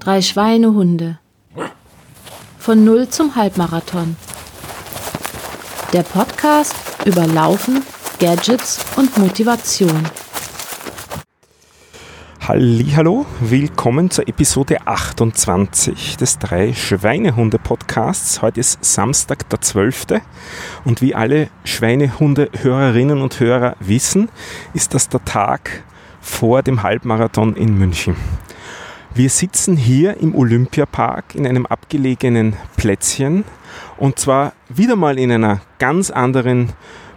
Drei 0.00 0.20
Schweinehunde. 0.20 1.18
Von 2.58 2.84
Null 2.84 3.08
zum 3.08 3.36
Halbmarathon. 3.36 4.16
Der 5.94 6.02
Podcast 6.02 6.74
über 7.06 7.26
Laufen, 7.26 7.82
Gadgets 8.18 8.84
und 8.96 9.16
Motivation. 9.16 10.06
Hallo, 12.46 13.24
willkommen 13.40 14.10
zur 14.10 14.28
Episode 14.28 14.86
28 14.86 16.18
des 16.18 16.38
drei 16.38 16.74
Schweinehunde 16.74 17.58
Podcasts. 17.58 18.42
Heute 18.42 18.60
ist 18.60 18.84
Samstag 18.84 19.48
der 19.48 19.62
12. 19.62 20.06
und 20.84 21.00
wie 21.00 21.14
alle 21.14 21.48
Schweinehunde 21.64 22.50
Hörerinnen 22.60 23.22
und 23.22 23.40
Hörer 23.40 23.76
wissen, 23.80 24.28
ist 24.74 24.92
das 24.92 25.08
der 25.08 25.24
Tag 25.24 25.84
vor 26.20 26.62
dem 26.62 26.82
Halbmarathon 26.82 27.56
in 27.56 27.78
München. 27.78 28.16
Wir 29.14 29.28
sitzen 29.28 29.76
hier 29.76 30.16
im 30.16 30.34
Olympiapark 30.34 31.34
in 31.34 31.46
einem 31.46 31.66
abgelegenen 31.66 32.56
Plätzchen 32.78 33.44
und 33.98 34.18
zwar 34.18 34.54
wieder 34.70 34.96
mal 34.96 35.18
in 35.18 35.30
einer 35.30 35.60
ganz 35.78 36.10
anderen 36.10 36.72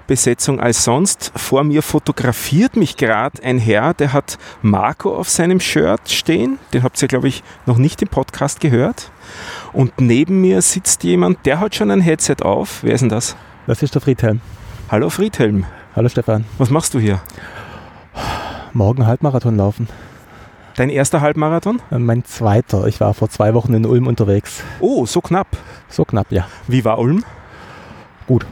Besetzung 0.05 0.59
als 0.59 0.83
sonst. 0.83 1.31
Vor 1.37 1.63
mir 1.63 1.81
fotografiert 1.81 2.75
mich 2.75 2.97
gerade 2.97 3.41
ein 3.41 3.59
Herr, 3.59 3.93
der 3.93 4.11
hat 4.11 4.37
Marco 4.61 5.15
auf 5.15 5.29
seinem 5.29 5.61
Shirt 5.61 6.09
stehen. 6.09 6.59
Den 6.73 6.83
habt 6.83 7.01
ihr, 7.01 7.07
glaube 7.07 7.29
ich, 7.29 7.43
noch 7.65 7.77
nicht 7.77 8.01
im 8.01 8.09
Podcast 8.09 8.59
gehört. 8.59 9.09
Und 9.71 10.01
neben 10.01 10.41
mir 10.41 10.61
sitzt 10.61 11.05
jemand, 11.05 11.45
der 11.45 11.61
hat 11.61 11.75
schon 11.75 11.91
ein 11.91 12.01
Headset 12.01 12.41
auf. 12.41 12.83
Wer 12.83 12.95
ist 12.95 13.01
denn 13.01 13.09
das? 13.09 13.37
Das 13.67 13.81
ist 13.81 13.95
der 13.95 14.01
Friedhelm. 14.01 14.41
Hallo 14.91 15.09
Friedhelm. 15.09 15.65
Hallo 15.95 16.09
Stefan. 16.09 16.43
Was 16.57 16.69
machst 16.69 16.93
du 16.93 16.99
hier? 16.99 17.21
Morgen 18.73 19.07
Halbmarathon 19.07 19.55
laufen. 19.55 19.87
Dein 20.75 20.89
erster 20.89 21.21
Halbmarathon? 21.21 21.81
Äh, 21.89 21.99
Mein 21.99 22.25
zweiter. 22.25 22.85
Ich 22.87 22.99
war 22.99 23.13
vor 23.13 23.29
zwei 23.29 23.53
Wochen 23.53 23.73
in 23.73 23.85
Ulm 23.85 24.07
unterwegs. 24.07 24.61
Oh, 24.81 25.05
so 25.05 25.21
knapp. 25.21 25.47
So 25.89 26.03
knapp, 26.03 26.31
ja. 26.31 26.47
Wie 26.67 26.83
war 26.83 26.99
Ulm? 26.99 27.23
Gut. 28.27 28.45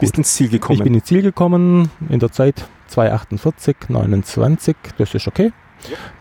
Bist 0.00 0.16
ins 0.16 0.34
Ziel 0.34 0.48
gekommen? 0.48 0.78
Ich 0.78 0.84
bin 0.84 0.94
ins 0.94 1.04
Ziel 1.04 1.22
gekommen 1.22 1.90
in 2.08 2.18
der 2.18 2.32
Zeit 2.32 2.66
2,48, 2.90 3.74
29. 3.88 4.76
Das 4.98 5.14
ist 5.14 5.26
okay. 5.28 5.52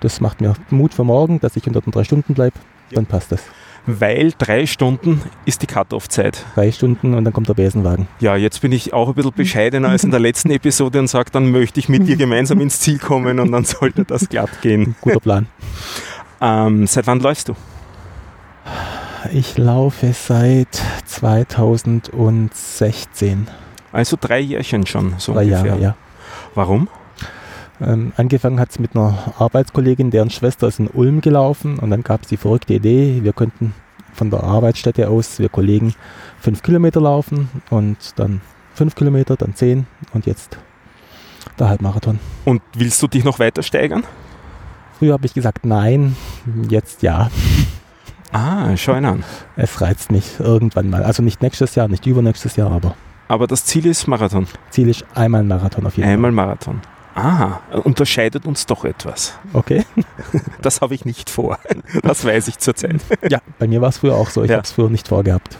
Das 0.01 0.19
macht 0.19 0.41
mir 0.41 0.53
Mut 0.69 0.93
für 0.93 1.03
morgen, 1.03 1.39
dass 1.39 1.55
ich 1.55 1.65
unter 1.67 1.81
den 1.81 1.91
drei 1.91 2.03
Stunden 2.03 2.33
bleibe. 2.33 2.57
Dann 2.91 3.05
passt 3.05 3.31
das. 3.31 3.41
Weil 3.87 4.33
drei 4.37 4.65
Stunden 4.65 5.21
ist 5.45 5.61
die 5.61 5.67
Cut-Off-Zeit. 5.67 6.43
Drei 6.55 6.71
Stunden 6.71 7.13
und 7.13 7.23
dann 7.23 7.33
kommt 7.33 7.47
der 7.49 7.53
Besenwagen. 7.53 8.07
Ja, 8.19 8.35
jetzt 8.35 8.61
bin 8.61 8.71
ich 8.71 8.93
auch 8.93 9.09
ein 9.09 9.13
bisschen 9.13 9.33
bescheidener 9.33 9.89
als 9.89 10.03
in 10.03 10.09
der 10.11 10.19
letzten 10.19 10.49
Episode 10.49 10.99
und 10.99 11.07
sage, 11.07 11.29
dann 11.31 11.51
möchte 11.51 11.79
ich 11.79 11.87
mit 11.87 12.07
dir 12.07 12.17
gemeinsam 12.17 12.61
ins 12.61 12.79
Ziel 12.79 12.97
kommen 12.97 13.39
und 13.39 13.51
dann 13.51 13.63
sollte 13.65 14.05
das 14.05 14.27
glatt 14.27 14.61
gehen. 14.61 14.95
Guter 15.01 15.19
Plan. 15.19 15.47
Ähm, 16.41 16.87
seit 16.87 17.05
wann 17.07 17.19
läufst 17.19 17.49
du? 17.49 17.55
Ich 19.31 19.57
laufe 19.57 20.13
seit 20.13 20.81
2016. 21.05 23.47
Also 23.91 24.17
drei 24.19 24.39
Jährchen 24.39 24.85
schon, 24.85 25.15
so 25.17 25.33
Drei 25.33 25.45
ungefähr. 25.45 25.65
Jahre, 25.65 25.81
ja. 25.81 25.95
Warum? 26.53 26.87
Ähm, 27.81 28.13
angefangen 28.15 28.59
hat 28.59 28.71
es 28.71 28.79
mit 28.79 28.95
einer 28.95 29.33
Arbeitskollegin, 29.37 30.11
deren 30.11 30.29
Schwester 30.29 30.67
ist 30.67 30.79
in 30.79 30.87
Ulm 30.87 31.21
gelaufen 31.21 31.79
und 31.79 31.89
dann 31.89 32.03
gab 32.03 32.23
es 32.23 32.29
die 32.29 32.37
verrückte 32.37 32.73
Idee, 32.73 33.19
wir 33.23 33.33
könnten 33.33 33.73
von 34.13 34.29
der 34.29 34.43
Arbeitsstätte 34.43 35.09
aus, 35.09 35.39
wir 35.39 35.49
Kollegen, 35.49 35.93
fünf 36.39 36.63
Kilometer 36.63 37.01
laufen 37.01 37.49
und 37.69 37.97
dann 38.15 38.41
fünf 38.73 38.95
Kilometer, 38.95 39.35
dann 39.35 39.55
zehn 39.55 39.87
und 40.13 40.25
jetzt 40.25 40.57
der 41.59 41.69
Halbmarathon. 41.69 42.19
Und 42.45 42.61
willst 42.73 43.01
du 43.01 43.07
dich 43.07 43.23
noch 43.23 43.39
weiter 43.39 43.61
steigern? 43.61 44.03
Früher 44.97 45.13
habe 45.13 45.25
ich 45.25 45.33
gesagt 45.33 45.65
nein, 45.65 46.15
jetzt 46.69 47.01
ja. 47.01 47.29
Ah, 48.31 48.75
schau 48.77 48.95
ihn 48.95 49.05
an. 49.05 49.23
Es 49.55 49.81
reizt 49.81 50.11
mich 50.11 50.39
irgendwann 50.39 50.89
mal. 50.89 51.03
Also 51.03 51.23
nicht 51.23 51.41
nächstes 51.41 51.75
Jahr, 51.75 51.87
nicht 51.87 52.05
übernächstes 52.05 52.55
Jahr, 52.55 52.71
aber 52.71 52.95
Aber 53.27 53.47
das 53.47 53.65
Ziel 53.65 53.85
ist 53.85 54.07
Marathon. 54.07 54.47
Ziel 54.69 54.89
ist 54.89 55.05
einmal 55.13 55.41
ein 55.41 55.47
Marathon 55.47 55.85
auf 55.85 55.97
jeden 55.97 56.09
Einmal 56.09 56.31
Marathon. 56.31 56.81
Aha, 57.15 57.61
unterscheidet 57.83 58.45
uns 58.45 58.65
doch 58.65 58.83
etwas. 58.85 59.37
Okay. 59.53 59.85
Das 60.61 60.81
habe 60.81 60.93
ich 60.95 61.05
nicht 61.05 61.29
vor. 61.29 61.59
Das 62.03 62.25
weiß 62.25 62.47
ich 62.49 62.57
zurzeit. 62.59 63.01
Ja, 63.29 63.39
bei 63.59 63.67
mir 63.67 63.79
war 63.81 63.89
es 63.89 63.99
früher 63.99 64.15
auch 64.15 64.29
so. 64.29 64.43
Ich 64.43 64.49
Ja. 64.49 64.57
habe 64.57 64.65
es 64.65 64.71
früher 64.71 64.89
nicht 64.89 65.07
vorgehabt. 65.07 65.57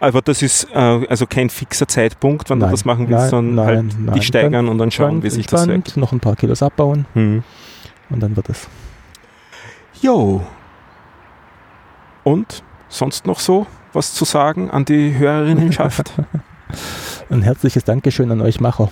Aber 0.00 0.22
das 0.22 0.42
ist 0.42 0.68
äh, 0.72 0.78
also 0.78 1.26
kein 1.26 1.50
fixer 1.50 1.88
Zeitpunkt, 1.88 2.48
wann 2.50 2.58
Nein, 2.58 2.68
du 2.68 2.72
das 2.74 2.84
machen 2.84 3.08
willst, 3.08 3.20
nein, 3.20 3.30
sondern 3.30 3.54
nein, 3.56 3.66
halt 3.66 4.00
nein. 4.00 4.14
dich 4.14 4.26
steigern 4.28 4.68
und 4.68 4.78
dann 4.78 4.90
schauen, 4.92 5.22
wie 5.24 5.30
sich 5.30 5.46
das 5.48 5.66
wirkt. 5.66 5.96
noch 5.96 6.12
ein 6.12 6.20
paar 6.20 6.36
Kilos 6.36 6.62
abbauen 6.62 7.04
Hm. 7.14 7.42
und 8.08 8.20
dann 8.20 8.36
wird 8.36 8.48
es. 8.48 8.68
Jo. 10.00 10.46
Und 12.22 12.62
sonst 12.88 13.26
noch 13.26 13.40
so 13.40 13.66
was 13.92 14.14
zu 14.14 14.24
sagen 14.24 14.70
an 14.70 14.84
die 14.84 15.16
Hörerinnenschaft? 15.18 16.12
Ein 17.30 17.42
herzliches 17.42 17.82
Dankeschön 17.84 18.30
an 18.30 18.40
euch 18.40 18.60
Macher. 18.60 18.90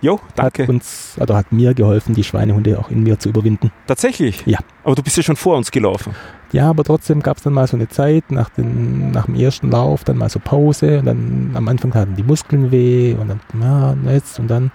Jo, 0.00 0.20
danke. 0.34 0.62
Hat 0.62 0.68
uns, 0.68 1.16
oder 1.18 1.36
hat 1.36 1.52
mir 1.52 1.74
geholfen, 1.74 2.14
die 2.14 2.24
Schweinehunde 2.24 2.78
auch 2.78 2.90
in 2.90 3.02
mir 3.02 3.18
zu 3.18 3.28
überwinden. 3.28 3.70
Tatsächlich? 3.86 4.44
Ja. 4.46 4.58
Aber 4.84 4.94
du 4.94 5.02
bist 5.02 5.16
ja 5.16 5.22
schon 5.22 5.36
vor 5.36 5.56
uns 5.56 5.70
gelaufen. 5.70 6.14
Ja, 6.52 6.68
aber 6.68 6.82
trotzdem 6.82 7.22
gab 7.22 7.36
es 7.36 7.44
dann 7.44 7.52
mal 7.52 7.66
so 7.66 7.76
eine 7.76 7.88
Zeit 7.88 8.30
nach, 8.32 8.48
den, 8.48 9.12
nach 9.12 9.26
dem 9.26 9.36
ersten 9.36 9.70
Lauf, 9.70 10.02
dann 10.02 10.18
mal 10.18 10.28
so 10.28 10.40
Pause 10.40 10.98
und 10.98 11.06
dann 11.06 11.52
am 11.54 11.68
Anfang 11.68 11.94
hatten 11.94 12.16
die 12.16 12.24
Muskeln 12.24 12.72
weh 12.72 13.14
und 13.14 13.28
dann, 13.28 13.40
ja, 13.60 13.94
jetzt 14.12 14.40
und 14.40 14.48
dann 14.48 14.72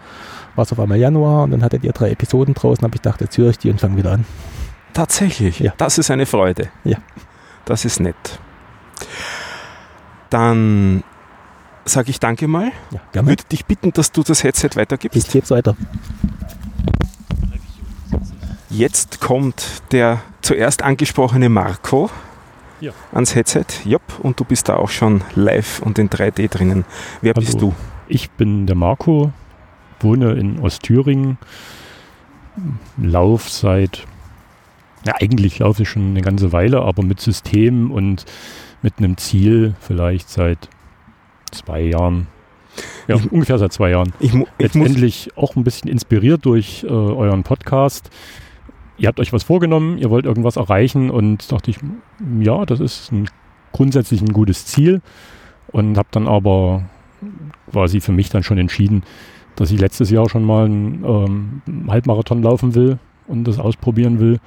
war 0.55 0.63
es 0.63 0.71
auf 0.71 0.79
einmal 0.79 0.97
Januar 0.97 1.43
und 1.43 1.51
dann 1.51 1.63
hattet 1.63 1.83
ihr 1.83 1.91
drei 1.91 2.11
Episoden 2.11 2.53
draußen, 2.53 2.83
habe 2.83 2.95
ich 2.95 3.01
gedacht, 3.01 3.19
jetzt 3.19 3.37
höre 3.37 3.49
ich 3.49 3.57
die 3.57 3.69
und 3.69 3.81
fange 3.81 3.97
wieder 3.97 4.13
an. 4.13 4.25
Tatsächlich? 4.93 5.59
Ja. 5.59 5.73
Das 5.77 5.97
ist 5.97 6.09
eine 6.09 6.25
Freude. 6.25 6.69
Ja. 6.85 6.97
Das 7.65 7.83
ist 7.83 7.99
nett. 7.99 8.39
Dann 10.29 11.03
sage 11.85 12.09
ich 12.09 12.19
danke 12.19 12.47
mal. 12.47 12.71
Ja, 12.91 12.99
gerne. 13.11 13.29
Würde 13.29 13.43
dich 13.45 13.65
bitten, 13.65 13.91
dass 13.93 14.11
du 14.11 14.23
das 14.23 14.43
Headset 14.43 14.69
Ich 14.71 14.75
weitergibst. 14.75 15.31
gebe 15.31 15.43
es 15.43 15.51
weiter. 15.51 15.75
Jetzt 18.69 19.21
kommt 19.21 19.81
der 19.91 20.21
zuerst 20.41 20.81
angesprochene 20.83 21.47
Marco 21.49 22.09
Ja. 22.81 22.91
ans 23.13 23.35
Headset. 23.35 23.65
Jopp, 23.85 24.01
und 24.21 24.39
du 24.39 24.43
bist 24.43 24.67
da 24.67 24.75
auch 24.75 24.89
schon 24.89 25.23
live 25.35 25.79
und 25.81 25.97
in 25.97 26.09
3D 26.09 26.49
drinnen. 26.49 26.83
Wer 27.21 27.33
bist 27.33 27.55
Hallo. 27.55 27.67
du? 27.69 27.75
Ich 28.07 28.31
bin 28.31 28.67
der 28.67 28.75
Marco, 28.75 29.31
wohne 30.01 30.33
in 30.33 30.59
Ostthüringen, 30.59 31.37
lauf 32.97 33.49
seit, 33.49 34.05
ja 35.05 35.13
eigentlich 35.19 35.59
laufe 35.59 35.83
ich 35.83 35.89
schon 35.89 36.09
eine 36.09 36.21
ganze 36.21 36.51
Weile, 36.51 36.81
aber 36.81 37.01
mit 37.03 37.21
System 37.21 37.91
und 37.91 38.25
mit 38.81 38.95
einem 38.99 39.17
Ziel 39.17 39.75
vielleicht 39.79 40.29
seit 40.29 40.69
zwei 41.51 41.81
Jahren. 41.81 42.27
Ja, 43.07 43.15
Ich- 43.15 43.31
ungefähr 43.31 43.57
seit 43.57 43.71
zwei 43.73 43.91
Jahren. 43.91 44.13
Ich, 44.19 44.33
ich 44.33 44.45
Letztendlich 44.59 45.29
auch 45.35 45.55
ein 45.55 45.63
bisschen 45.63 45.89
inspiriert 45.89 46.45
durch 46.45 46.83
äh, 46.83 46.87
euren 46.87 47.43
Podcast. 47.43 48.09
Ihr 48.97 49.07
habt 49.07 49.19
euch 49.19 49.33
was 49.33 49.43
vorgenommen, 49.43 49.97
ihr 49.97 50.09
wollt 50.09 50.25
irgendwas 50.25 50.55
erreichen 50.55 51.09
und 51.09 51.51
dachte 51.51 51.71
ich, 51.71 51.77
ja, 52.39 52.65
das 52.65 52.79
ist 52.79 53.11
ein, 53.11 53.29
grundsätzlich 53.73 54.21
ein 54.21 54.31
gutes 54.31 54.65
Ziel 54.65 55.01
und 55.67 55.97
habe 55.97 56.07
dann 56.11 56.27
aber 56.27 56.83
quasi 57.71 57.99
für 57.99 58.13
mich 58.13 58.29
dann 58.29 58.43
schon 58.43 58.57
entschieden, 58.57 59.03
dass 59.57 59.71
ich 59.71 59.79
letztes 59.79 60.09
Jahr 60.11 60.29
schon 60.29 60.43
mal 60.45 60.65
einen 60.65 61.03
ähm, 61.67 61.89
Halbmarathon 61.89 62.41
laufen 62.41 62.73
will 62.75 62.97
und 63.27 63.45
das 63.45 63.59
ausprobieren 63.59 64.19
will. 64.19 64.39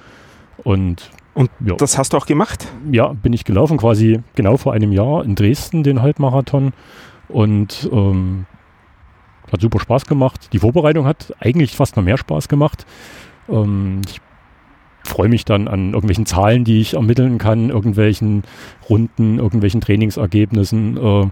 Und 0.64 1.10
Und 1.38 1.50
ja, 1.64 1.76
das 1.76 1.96
hast 1.96 2.12
du 2.12 2.16
auch 2.16 2.26
gemacht? 2.26 2.66
ja, 2.90 3.12
bin 3.12 3.32
ich 3.32 3.44
gelaufen, 3.44 3.76
quasi 3.76 4.18
genau 4.34 4.56
vor 4.56 4.72
einem 4.72 4.90
Jahr 4.90 5.24
in 5.24 5.36
Dresden 5.36 5.84
den 5.84 6.02
Halbmarathon 6.02 6.72
und 7.28 7.88
ähm, 7.92 8.46
hat 9.52 9.60
super 9.60 9.78
Spaß 9.78 10.06
gemacht. 10.06 10.48
Die 10.52 10.58
Vorbereitung 10.58 11.06
hat 11.06 11.32
eigentlich 11.38 11.76
fast 11.76 11.96
noch 11.96 12.02
mehr 12.02 12.18
Spaß 12.18 12.48
gemacht. 12.48 12.86
Ähm, 13.48 14.00
ich 14.04 14.20
freue 15.04 15.28
mich 15.28 15.44
dann 15.44 15.68
an 15.68 15.92
irgendwelchen 15.92 16.26
Zahlen, 16.26 16.64
die 16.64 16.80
ich 16.80 16.94
ermitteln 16.94 17.38
kann, 17.38 17.70
irgendwelchen 17.70 18.42
Runden, 18.90 19.38
irgendwelchen 19.38 19.80
Trainingsergebnissen, 19.80 20.96
äh, 20.96 21.26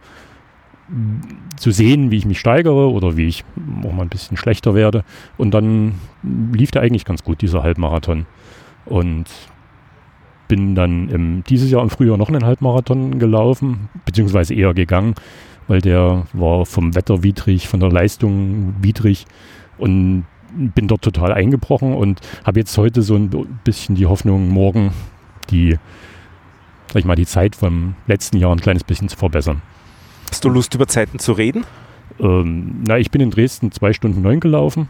zu 1.57 1.73
sehen, 1.73 2.13
wie 2.13 2.19
ich 2.19 2.27
mich 2.27 2.39
steigere 2.39 2.93
oder 2.93 3.17
wie 3.17 3.27
ich 3.27 3.45
auch 3.83 3.93
mal 3.93 4.03
ein 4.03 4.09
bisschen 4.09 4.37
schlechter 4.37 4.77
werde. 4.77 5.03
Und 5.37 5.53
dann 5.53 5.97
lief 6.23 6.71
der 6.71 6.83
eigentlich 6.83 7.05
ganz 7.05 7.25
gut, 7.25 7.43
dieser 7.43 7.65
Halbmarathon. 7.65 8.27
Und 8.85 9.27
bin 10.49 10.75
dann 10.75 11.09
im, 11.09 11.45
dieses 11.45 11.71
Jahr 11.71 11.83
im 11.83 11.91
Frühjahr 11.91 12.17
noch 12.17 12.29
einen 12.29 12.45
Halbmarathon 12.45 13.19
gelaufen, 13.19 13.89
beziehungsweise 14.05 14.55
eher 14.55 14.75
gegangen, 14.75 15.15
weil 15.69 15.81
der 15.81 16.27
war 16.33 16.67
vom 16.67 16.95
Wetter 16.95 17.23
widrig, 17.23 17.69
von 17.69 17.81
der 17.81 17.91
Leistung 17.91 18.75
widrig 18.81 19.27
und 19.79 20.25
bin 20.57 20.89
dort 20.89 21.03
total 21.03 21.33
eingebrochen 21.33 21.95
und 21.95 22.21
habe 22.45 22.61
jetzt 22.61 22.77
heute 22.79 23.03
so 23.03 23.17
ein 23.17 23.31
bisschen 23.65 23.95
die 23.95 24.07
Hoffnung, 24.07 24.49
morgen 24.49 24.93
die, 25.51 25.79
sag 26.89 27.01
ich 27.01 27.05
mal, 27.05 27.17
die 27.17 27.27
Zeit 27.27 27.57
vom 27.57 27.95
letzten 28.07 28.39
Jahr 28.39 28.53
ein 28.53 28.61
kleines 28.61 28.85
bisschen 28.85 29.09
zu 29.09 29.17
verbessern. 29.17 29.63
Hast 30.31 30.45
du 30.45 30.49
Lust, 30.49 30.75
über 30.75 30.87
Zeiten 30.87 31.19
zu 31.19 31.33
reden? 31.33 31.65
Ähm, 32.19 32.83
na, 32.87 32.99
ich 32.99 33.11
bin 33.11 33.21
in 33.21 33.31
Dresden 33.31 33.73
zwei 33.73 33.93
Stunden 33.93 34.23
neun 34.23 34.41
gelaufen 34.41 34.89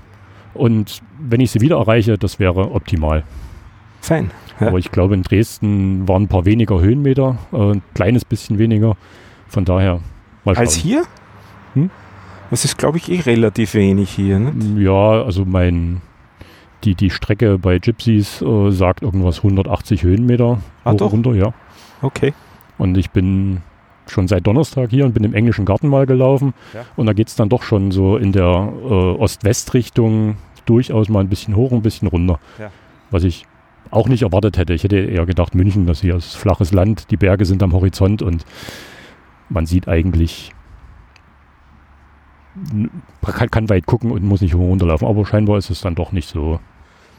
und 0.55 1.03
wenn 1.19 1.41
ich 1.41 1.51
sie 1.51 1.61
wieder 1.61 1.77
erreiche, 1.77 2.19
das 2.19 2.39
wäre 2.39 2.71
optimal. 2.73 3.25
Fein. 4.01 4.31
Ja. 4.61 4.69
Aber 4.69 4.79
ich 4.79 4.91
glaube, 4.91 5.15
in 5.15 5.23
Dresden 5.23 6.09
waren 6.09 6.23
ein 6.23 6.29
paar 6.29 6.45
weniger 6.45 6.81
Höhenmeter, 6.81 7.39
äh, 7.53 7.73
ein 7.73 7.83
kleines 7.95 8.25
bisschen 8.25 8.59
weniger. 8.59 8.97
Von 9.49 9.65
daher 9.65 10.01
mal 10.45 10.55
schauen. 10.55 10.65
Als 10.65 10.75
hier? 10.75 11.05
Hm? 11.75 11.91
Das 12.51 12.65
ist, 12.65 12.79
glaube 12.79 12.99
ich, 12.99 13.11
eh 13.11 13.21
relativ 13.21 13.75
wenig 13.75 14.11
hier. 14.11 14.39
Ne? 14.39 14.53
Ja, 14.79 15.23
also 15.23 15.45
mein 15.45 16.01
die, 16.85 16.95
die 16.95 17.11
Strecke 17.11 17.59
bei 17.59 17.79
Gypsies 17.79 18.43
äh, 18.43 18.71
sagt 18.71 19.03
irgendwas 19.03 19.39
180 19.39 20.03
Höhenmeter 20.03 20.59
Ah, 20.85 20.93
hoch 20.93 20.97
doch? 20.99 21.13
runter, 21.13 21.35
ja. 21.35 21.53
Okay. 22.03 22.33
Und 22.79 22.97
ich 22.97 23.11
bin 23.11 23.63
schon 24.07 24.29
seit 24.29 24.47
Donnerstag 24.47 24.91
hier 24.91 25.05
und 25.05 25.13
bin 25.15 25.25
im 25.25 25.35
englischen 25.35 25.65
Garten 25.65 25.89
mal 25.89 26.07
gelaufen. 26.07 26.55
Ja. 26.75 26.85
Und 26.95 27.07
da 27.07 27.13
geht 27.13 27.29
es 27.29 27.35
dann 27.35 27.49
doch 27.49 27.63
schon 27.63 27.91
so 27.91 28.17
in 28.17 28.31
der 28.33 28.45
äh, 28.45 28.87
Ost-West-Richtung 28.87 30.37
durchaus 30.65 31.09
mal 31.09 31.21
ein 31.21 31.29
bisschen 31.29 31.57
hoch, 31.57 31.73
ein 31.73 31.83
bisschen 31.83 32.09
runter. 32.09 32.39
Ja. 32.59 32.71
Was 33.11 33.25
ich 33.25 33.47
auch 33.91 34.09
nicht 34.09 34.23
erwartet 34.23 34.59
hätte. 34.59 34.75
Ich 34.75 34.85
hätte 34.85 34.97
eher 34.97 35.27
gedacht, 35.27 35.55
München, 35.55 35.87
das 35.87 36.01
hier 36.01 36.17
ist 36.17 36.37
flaches 36.37 36.73
Land, 36.73 37.11
die 37.11 37.17
Berge 37.17 37.45
sind 37.45 37.63
am 37.63 37.73
Horizont 37.73 38.23
und 38.23 38.45
man 39.49 39.67
sieht 39.67 39.89
eigentlich, 39.89 40.53
kann, 43.23 43.51
kann 43.51 43.69
weit 43.69 43.87
gucken 43.87 44.11
und 44.11 44.23
muss 44.23 44.41
nicht 44.41 44.55
hoch 44.55 44.69
runterlaufen. 44.69 45.07
Aber 45.07 45.25
scheinbar 45.27 45.59
ist 45.59 45.71
es 45.71 45.81
dann 45.81 45.95
doch 45.95 46.13
nicht 46.13 46.29
so. 46.29 46.61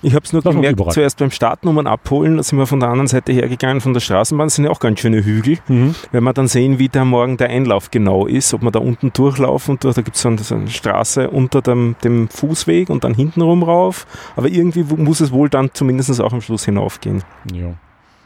Ich 0.03 0.13
habe 0.13 0.23
es 0.25 0.31
nur 0.31 0.45
uns 0.45 0.55
gemerkt, 0.55 0.93
zuerst 0.93 1.17
beim 1.17 1.31
Startnummern 1.31 1.87
abholen, 1.87 2.37
da 2.37 2.43
sind 2.43 2.59
wir 2.59 2.67
von 2.67 2.79
der 2.79 2.89
anderen 2.89 3.07
Seite 3.07 3.31
hergegangen, 3.33 3.81
von 3.81 3.93
der 3.93 3.99
Straßenbahn, 3.99 4.45
das 4.47 4.55
sind 4.55 4.65
ja 4.65 4.71
auch 4.71 4.79
ganz 4.79 4.99
schöne 4.99 5.23
Hügel. 5.25 5.57
Wenn 5.67 6.23
wir 6.23 6.33
dann 6.33 6.47
sehen, 6.47 6.77
wie 6.77 6.87
da 6.87 7.03
morgen 7.03 7.37
der 7.37 7.49
Einlauf 7.49 7.89
genau 7.89 8.27
ist, 8.27 8.53
ob 8.53 8.61
wir 8.61 8.69
da 8.71 8.79
unten 8.79 9.11
durchlaufen, 9.11 9.75
und 9.75 9.83
durch, 9.83 9.95
da 9.95 10.01
gibt 10.03 10.15
es 10.15 10.21
so, 10.21 10.29
eine- 10.29 10.67
Straße 10.67 11.29
unter 11.29 11.61
dem, 11.61 11.95
dem 12.03 12.27
Fußweg 12.29 12.89
und 12.89 13.03
dann 13.03 13.15
hintenrum 13.15 13.63
rauf. 13.63 14.05
Aber 14.35 14.47
irgendwie 14.49 14.83
muss 14.83 15.19
es 15.19 15.31
wohl 15.31 15.49
dann 15.49 15.71
zumindest 15.73 16.21
auch 16.21 16.31
am 16.33 16.41
Schluss 16.41 16.65
hinaufgehen. 16.65 17.23
Ja. 17.51 17.73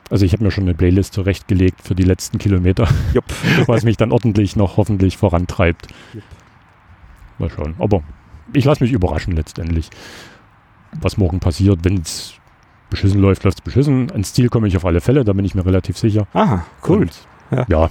Also 0.09 0.25
ich 0.25 0.33
habe 0.33 0.44
mir 0.44 0.51
schon 0.51 0.65
eine 0.65 0.74
Playlist 0.74 1.13
zurechtgelegt 1.13 1.79
für 1.81 1.95
die 1.95 2.03
letzten 2.03 2.38
Kilometer, 2.38 2.88
Jupp. 3.13 3.24
was 3.67 3.83
mich 3.83 3.95
dann 3.95 4.12
ordentlich 4.12 4.57
noch 4.57 4.75
hoffentlich 4.75 5.15
vorantreibt. 5.15 5.88
Jupp. 6.13 6.24
Mal 7.39 7.50
schauen. 7.50 7.75
Aber 7.79 8.03
ich 8.51 8.65
lasse 8.65 8.83
mich 8.83 8.91
überraschen 8.91 9.33
letztendlich, 9.33 9.89
was 10.99 11.17
morgen 11.17 11.39
passiert. 11.39 11.79
Wenn 11.83 11.97
es 11.97 12.33
beschissen 12.89 13.21
läuft, 13.21 13.43
läuft 13.43 13.59
es 13.59 13.61
beschissen. 13.61 14.11
Ans 14.11 14.33
Ziel 14.33 14.49
komme 14.49 14.67
ich 14.67 14.75
auf 14.77 14.85
alle 14.85 15.01
Fälle, 15.01 15.23
da 15.23 15.33
bin 15.33 15.45
ich 15.45 15.55
mir 15.55 15.65
relativ 15.65 15.97
sicher. 15.97 16.27
Aha, 16.33 16.65
cool. 16.88 17.01
Und, 17.01 17.27
Ja. 17.51 17.65
ja. 17.69 17.89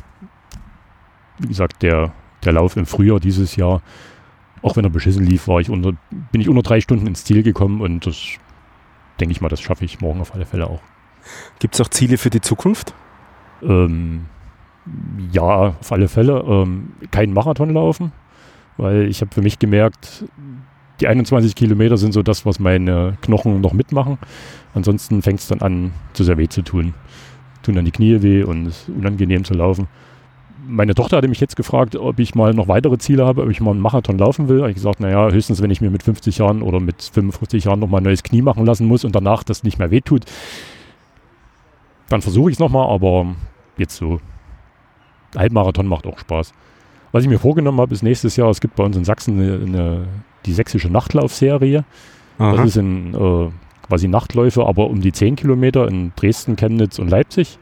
Wie 1.39 1.49
gesagt, 1.49 1.83
der, 1.83 2.13
der 2.45 2.53
Lauf 2.53 2.77
im 2.77 2.85
Frühjahr 2.87 3.19
dieses 3.19 3.57
Jahr, 3.57 3.81
auch 4.63 4.77
wenn 4.77 4.85
er 4.85 4.91
beschissen 4.91 5.25
lief, 5.25 5.49
war 5.49 5.61
ich 5.61 5.71
unter, 5.71 5.93
bin 6.33 6.41
ich 6.41 6.49
unter 6.51 6.63
drei 6.63 6.81
Stunden 6.83 7.07
ins 7.07 7.25
Ziel 7.25 7.43
gekommen 7.43 7.81
und 7.81 8.07
das 8.07 8.17
denke 9.19 9.33
ich 9.33 9.41
mal, 9.41 9.49
das 9.49 9.61
schaffe 9.61 9.85
ich 9.87 10.01
morgen 10.01 10.21
auf 10.21 10.35
alle 10.35 10.45
Fälle 10.45 10.67
auch. 10.67 10.81
Gibt 11.59 11.75
es 11.75 11.81
auch 11.81 11.89
Ziele 11.89 12.19
für 12.19 12.31
die 12.31 12.41
Zukunft? 12.43 12.95
Ähm, 13.63 14.27
ja, 15.33 15.75
auf 15.81 15.93
alle 15.93 16.09
Fälle. 16.09 16.43
Ähm, 16.47 16.93
keinen 17.11 17.33
Marathon 17.33 17.71
laufen, 17.71 18.13
weil 18.77 19.07
ich 19.09 19.21
habe 19.21 19.33
für 19.33 19.43
mich 19.43 19.59
gemerkt, 19.59 20.25
die 21.01 21.07
21 21.07 21.55
Kilometer 21.55 21.97
sind 21.97 22.13
so 22.13 22.23
das, 22.23 22.47
was 22.47 22.59
meine 22.59 23.17
Knochen 23.23 23.61
noch 23.61 23.73
mitmachen. 23.73 24.19
Ansonsten 24.75 25.23
fängt 25.23 25.41
es 25.41 25.49
dann 25.49 25.61
an, 25.61 25.93
zu 26.13 26.25
sehr 26.25 26.39
weh 26.39 26.49
zu 26.49 26.63
tun. 26.63 26.95
Tun 27.63 27.75
dann 27.75 27.85
die 27.85 27.91
Knie 27.91 28.23
weh 28.23 28.43
und 28.43 28.67
es 28.67 28.83
ist 28.83 28.89
unangenehm 28.89 29.45
zu 29.45 29.55
laufen. 29.55 29.89
Meine 30.67 30.95
Tochter 30.95 31.17
hatte 31.17 31.29
mich 31.29 31.41
jetzt 31.41 31.57
gefragt, 31.57 31.97
ob 31.97 32.19
ich 32.19 32.35
mal 32.35 32.55
noch 32.55 32.69
weitere 32.69 32.99
Ziele 32.99 33.27
habe, 33.27 33.43
ob 33.43 33.51
ich 33.51 33.61
mal 33.61 33.73
einen 33.73 33.81
Marathon 33.81 34.19
laufen 34.19 34.49
will. 34.49 34.61
Habe 34.61 34.71
ich 34.71 34.77
gesagt, 34.77 35.01
naja, 35.01 35.31
höchstens, 35.31 35.63
wenn 35.63 35.71
ich 35.71 35.81
mir 35.81 35.91
mit 35.91 36.03
50 36.03 36.39
Jahren 36.39 36.63
oder 36.63 36.81
mit 36.81 37.03
55 37.03 37.65
Jahren 37.65 37.81
noch 37.81 37.89
mal 37.89 37.99
ein 37.99 38.05
neues 38.05 38.23
Knie 38.23 38.43
machen 38.43 38.67
lassen 38.67 38.87
muss 38.87 39.05
und 39.05 39.15
danach 39.15 39.43
das 39.43 39.65
nicht 39.65 39.79
mehr 39.79 39.91
wehtut, 39.91 40.25
dann 42.09 42.23
versuche 42.23 42.51
ich 42.51 42.57
es 42.57 42.61
nochmal, 42.61 42.89
aber 42.89 43.35
jetzt 43.79 43.97
so. 43.97 44.21
Halbmarathon 45.37 45.87
macht 45.87 46.07
auch 46.07 46.19
Spaß. 46.19 46.53
Was 47.13 47.25
ich 47.25 47.29
mir 47.29 47.39
vorgenommen 47.39 47.81
habe, 47.81 47.95
ist 47.95 48.03
nächstes 48.03 48.37
Jahr, 48.37 48.51
es 48.51 48.61
gibt 48.61 48.77
bei 48.77 48.85
uns 48.85 48.97
in 48.97 49.05
Sachsen 49.05 49.41
eine, 49.41 49.55
eine, 49.65 50.07
die 50.47 50.53
sächsische 50.53 50.91
Nachtlaufserie. 50.91 51.85
Aha. 52.39 52.57
Das 52.57 52.67
ist 52.67 52.77
in, 52.77 53.15
äh, 53.15 53.51
quasi 53.87 54.09
Nachtläufe, 54.09 54.67
aber 54.67 54.89
um 54.89 55.01
die 55.01 55.13
10 55.13 55.37
Kilometer 55.37 55.89
in 55.89 56.13
Dresden, 56.17 56.57
Chemnitz 56.57 56.99
und 56.99 57.09
Leipzig. 57.09 57.59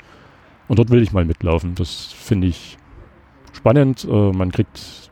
Und 0.69 0.79
dort 0.79 0.91
will 0.91 1.03
ich 1.03 1.13
mal 1.13 1.25
mitlaufen. 1.25 1.75
Das 1.75 2.13
finde 2.13 2.47
ich 2.47 2.77
spannend. 3.53 4.07
Äh, 4.09 4.33
man 4.33 4.53
kriegt 4.53 5.09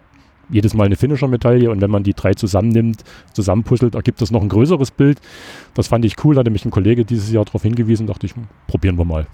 jedes 0.49 0.75
Mal 0.75 0.85
eine 0.85 0.97
Finisher-Medaille 0.97 1.71
und 1.71 1.81
wenn 1.81 1.91
man 1.91 2.05
die 2.05 2.15
drei 2.15 2.35
zusammennimmt, 2.35 3.03
zusammenpuzzelt, 3.33 3.95
ergibt 3.95 4.21
das 4.21 4.31
noch 4.31 4.43
ein 4.43 4.49
größeres 4.49 4.93
Bild. 4.93 5.21
Das 5.75 5.89
fand 5.89 6.05
ich 6.05 6.23
cool, 6.25 6.35
da 6.35 6.41
hatte 6.41 6.51
mich 6.51 6.65
ein 6.65 6.71
Kollege 6.71 7.05
dieses 7.05 7.33
Jahr 7.33 7.45
darauf 7.45 7.63
hingewiesen, 7.63 8.07
dachte 8.07 8.27
ich, 8.27 8.35
hm, 8.37 8.45
probieren 8.67 8.97
wir 8.99 9.05
mal. 9.05 9.27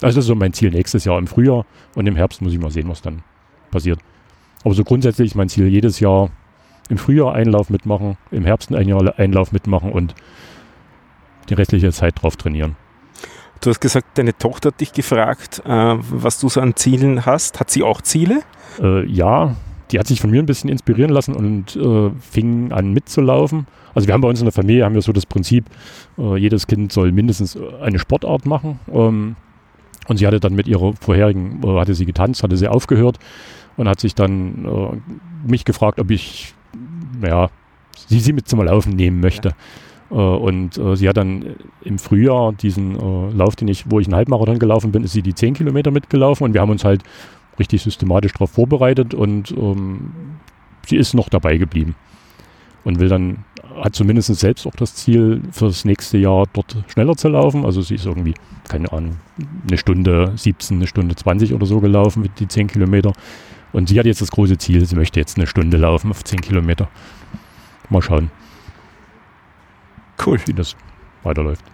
Also 0.00 0.18
das 0.18 0.24
ist 0.24 0.26
so 0.26 0.36
mein 0.36 0.52
Ziel 0.52 0.70
nächstes 0.70 1.04
Jahr 1.04 1.18
im 1.18 1.26
Frühjahr 1.26 1.66
und 1.96 2.06
im 2.06 2.14
Herbst 2.14 2.40
muss 2.40 2.52
ich 2.52 2.60
mal 2.60 2.70
sehen, 2.70 2.88
was 2.88 3.02
dann 3.02 3.24
passiert. 3.72 3.98
Aber 4.64 4.72
so 4.72 4.84
grundsätzlich 4.84 5.32
ist 5.32 5.34
mein 5.34 5.48
Ziel 5.48 5.66
jedes 5.66 5.98
Jahr 5.98 6.30
im 6.88 6.98
Frühjahr 6.98 7.34
Einlauf 7.34 7.70
mitmachen, 7.70 8.16
im 8.30 8.44
Herbst 8.44 8.72
einen 8.74 8.88
Jahr 8.88 9.18
Einlauf 9.18 9.52
mitmachen 9.52 9.92
und 9.92 10.14
die 11.48 11.54
restliche 11.54 11.92
Zeit 11.92 12.22
drauf 12.22 12.36
trainieren. 12.36 12.76
Du 13.60 13.70
hast 13.70 13.80
gesagt, 13.80 14.18
deine 14.18 14.36
Tochter 14.36 14.68
hat 14.68 14.80
dich 14.80 14.92
gefragt, 14.92 15.62
äh, 15.64 15.68
was 15.68 16.38
du 16.38 16.48
so 16.48 16.60
an 16.60 16.76
Zielen 16.76 17.26
hast. 17.26 17.58
Hat 17.58 17.70
sie 17.70 17.82
auch 17.82 18.00
Ziele? 18.02 18.42
Äh, 18.80 19.04
ja, 19.06 19.56
die 19.90 19.98
hat 19.98 20.06
sich 20.06 20.20
von 20.20 20.30
mir 20.30 20.40
ein 20.42 20.46
bisschen 20.46 20.70
inspirieren 20.70 21.10
lassen 21.10 21.34
und 21.34 21.74
äh, 21.76 22.10
fing 22.20 22.72
an 22.72 22.92
mitzulaufen. 22.92 23.66
Also 23.94 24.06
wir 24.06 24.14
haben 24.14 24.20
bei 24.20 24.28
uns 24.28 24.38
in 24.38 24.44
der 24.44 24.52
Familie 24.52 24.84
haben 24.84 24.94
wir 24.94 25.02
so 25.02 25.12
das 25.12 25.26
Prinzip, 25.26 25.64
äh, 26.18 26.36
jedes 26.36 26.66
Kind 26.66 26.92
soll 26.92 27.10
mindestens 27.10 27.56
äh, 27.56 27.60
eine 27.82 27.98
Sportart 27.98 28.46
machen. 28.46 28.78
Ähm, 28.92 29.36
und 30.06 30.16
sie 30.18 30.26
hatte 30.26 30.40
dann 30.40 30.54
mit 30.54 30.68
ihrer 30.68 30.92
vorherigen, 30.94 31.60
äh, 31.64 31.80
hatte 31.80 31.94
sie 31.94 32.06
getanzt, 32.06 32.42
hatte 32.42 32.56
sie 32.56 32.68
aufgehört 32.68 33.18
und 33.76 33.88
hat 33.88 34.00
sich 34.00 34.14
dann 34.14 35.02
mich 35.46 35.64
gefragt, 35.64 36.00
ob 36.00 36.10
ich, 36.10 36.54
naja, 37.20 37.50
sie, 38.08 38.20
sie 38.20 38.32
mit 38.32 38.48
zum 38.48 38.62
Laufen 38.62 38.94
nehmen 38.94 39.20
möchte. 39.20 39.54
Äh, 40.10 40.14
und 40.14 40.78
äh, 40.78 40.96
sie 40.96 41.08
hat 41.08 41.16
dann 41.16 41.56
im 41.82 41.98
Frühjahr 41.98 42.52
diesen 42.52 42.96
äh, 42.96 43.30
Lauf, 43.32 43.56
den 43.56 43.68
ich, 43.68 43.90
wo 43.90 44.00
ich 44.00 44.06
einen 44.06 44.16
Halbmarathon 44.16 44.58
gelaufen 44.58 44.92
bin, 44.92 45.04
ist 45.04 45.12
sie 45.12 45.22
die 45.22 45.34
10 45.34 45.54
Kilometer 45.54 45.90
mitgelaufen 45.90 46.44
und 46.44 46.54
wir 46.54 46.60
haben 46.60 46.70
uns 46.70 46.84
halt 46.84 47.02
richtig 47.58 47.82
systematisch 47.82 48.32
darauf 48.32 48.50
vorbereitet 48.50 49.14
und 49.14 49.50
ähm, 49.50 50.12
sie 50.86 50.96
ist 50.96 51.14
noch 51.14 51.28
dabei 51.28 51.56
geblieben 51.56 51.96
und 52.84 52.98
will 53.00 53.08
dann, 53.08 53.44
hat 53.82 53.94
zumindest 53.94 54.34
selbst 54.34 54.66
auch 54.66 54.74
das 54.76 54.94
Ziel, 54.94 55.42
fürs 55.50 55.84
nächste 55.84 56.18
Jahr 56.18 56.46
dort 56.52 56.76
schneller 56.88 57.16
zu 57.16 57.28
laufen. 57.28 57.64
Also 57.64 57.82
sie 57.82 57.96
ist 57.96 58.06
irgendwie, 58.06 58.34
keine 58.68 58.92
Ahnung, 58.92 59.18
eine 59.66 59.76
Stunde 59.76 60.32
17, 60.36 60.78
eine 60.78 60.86
Stunde 60.86 61.14
20 61.14 61.52
oder 61.52 61.66
so 61.66 61.80
gelaufen 61.80 62.22
mit 62.22 62.40
die 62.40 62.48
10 62.48 62.68
Kilometer. 62.68 63.12
Und 63.72 63.88
sie 63.88 63.98
hat 63.98 64.06
jetzt 64.06 64.20
das 64.22 64.30
große 64.30 64.56
Ziel, 64.58 64.84
sie 64.86 64.96
möchte 64.96 65.20
jetzt 65.20 65.36
eine 65.36 65.46
Stunde 65.46 65.76
laufen 65.76 66.10
auf 66.10 66.24
10 66.24 66.40
Kilometer. 66.40 66.88
Mal 67.90 68.02
schauen, 68.02 68.30
Cool. 70.24 70.38
wie 70.46 70.54
das 70.54 70.74
weiterläuft. 71.22 71.64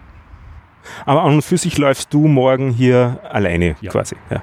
Aber 1.05 1.23
an 1.23 1.33
und 1.35 1.41
für 1.41 1.57
sich 1.57 1.77
läufst 1.77 2.13
du 2.13 2.27
morgen 2.27 2.69
hier 2.71 3.19
alleine 3.29 3.75
Ja. 3.81 3.91
quasi. 3.91 4.15
Ja. 4.29 4.41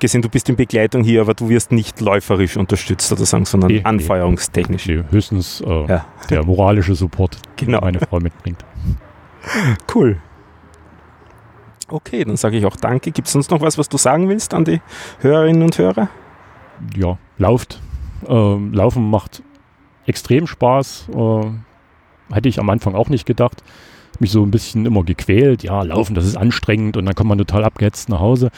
Gesehen, 0.00 0.22
du 0.22 0.28
bist 0.28 0.48
in 0.48 0.56
Begleitung 0.56 1.04
hier, 1.04 1.20
aber 1.20 1.34
du 1.34 1.48
wirst 1.48 1.70
nicht 1.70 2.00
läuferisch 2.00 2.56
unterstützt 2.56 3.12
oder 3.12 3.24
sagen, 3.24 3.44
sondern 3.44 3.70
Nee, 3.70 3.80
anfeuerungstechnisch. 3.84 4.86
Nee, 4.86 5.04
höchstens 5.10 5.60
äh, 5.60 5.86
Ja. 5.86 6.04
der 6.28 6.44
moralische 6.44 6.94
Support, 6.94 7.38
Genau. 7.56 7.78
den 7.78 7.84
meine 7.84 8.00
Frau 8.00 8.18
mitbringt. 8.20 8.64
Cool. 9.94 10.16
Okay, 11.88 12.24
dann 12.24 12.36
sage 12.36 12.56
ich 12.56 12.64
auch 12.64 12.76
Danke. 12.76 13.12
Gibt 13.12 13.28
es 13.28 13.32
sonst 13.34 13.50
noch 13.50 13.60
was, 13.60 13.76
was 13.78 13.88
du 13.90 13.98
sagen 13.98 14.28
willst 14.30 14.54
an 14.54 14.64
die 14.64 14.80
Hörerinnen 15.20 15.62
und 15.62 15.76
Hörer? 15.78 16.08
Ja, 16.96 17.18
lauft. 17.38 17.80
Ähm, 18.28 18.72
Laufen 18.72 19.08
macht 19.10 19.42
extrem 20.06 20.46
Spaß. 20.46 21.08
Äh, 21.14 22.34
hätte 22.34 22.48
ich 22.48 22.58
am 22.58 22.70
Anfang 22.70 22.94
auch 22.94 23.08
nicht 23.08 23.26
gedacht. 23.26 23.62
Mich 24.20 24.30
so 24.30 24.42
ein 24.42 24.50
bisschen 24.50 24.86
immer 24.86 25.02
gequält. 25.02 25.62
Ja, 25.62 25.82
Laufen, 25.82 26.14
das 26.14 26.26
ist 26.26 26.36
anstrengend 26.36 26.96
und 26.96 27.06
dann 27.06 27.14
kommt 27.14 27.28
man 27.28 27.38
total 27.38 27.64
abgehetzt 27.64 28.08
nach 28.08 28.20
Hause. 28.20 28.50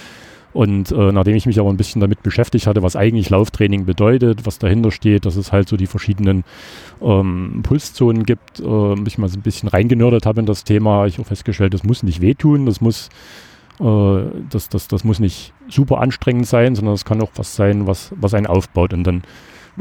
Und 0.56 0.90
äh, 0.90 1.12
nachdem 1.12 1.36
ich 1.36 1.44
mich 1.44 1.60
aber 1.60 1.68
ein 1.68 1.76
bisschen 1.76 2.00
damit 2.00 2.22
beschäftigt 2.22 2.66
hatte, 2.66 2.82
was 2.82 2.96
eigentlich 2.96 3.28
Lauftraining 3.28 3.84
bedeutet, 3.84 4.46
was 4.46 4.58
dahinter 4.58 4.90
steht, 4.90 5.26
dass 5.26 5.36
es 5.36 5.52
halt 5.52 5.68
so 5.68 5.76
die 5.76 5.86
verschiedenen 5.86 6.44
ähm, 7.02 7.60
Pulszonen 7.62 8.24
gibt, 8.24 8.60
äh, 8.60 8.94
mich 8.94 9.18
mal 9.18 9.28
so 9.28 9.38
ein 9.38 9.42
bisschen 9.42 9.68
reingenördet 9.68 10.24
habe 10.24 10.40
in 10.40 10.46
das 10.46 10.64
Thema, 10.64 11.04
ich 11.04 11.20
auch 11.20 11.26
festgestellt, 11.26 11.74
das 11.74 11.84
muss 11.84 12.02
nicht 12.02 12.22
wehtun, 12.22 12.64
das 12.64 12.80
muss, 12.80 13.10
äh, 13.80 14.30
das, 14.50 14.68
das, 14.68 14.88
das 14.88 15.04
muss 15.04 15.18
nicht 15.20 15.52
super 15.68 16.00
anstrengend 16.00 16.46
sein, 16.46 16.74
sondern 16.74 16.94
es 16.94 17.04
kann 17.04 17.20
auch 17.22 17.30
was 17.36 17.56
sein, 17.56 17.86
was, 17.86 18.12
was 18.16 18.34
einen 18.34 18.46
aufbaut. 18.46 18.92
Und 18.92 19.04
dann 19.04 19.22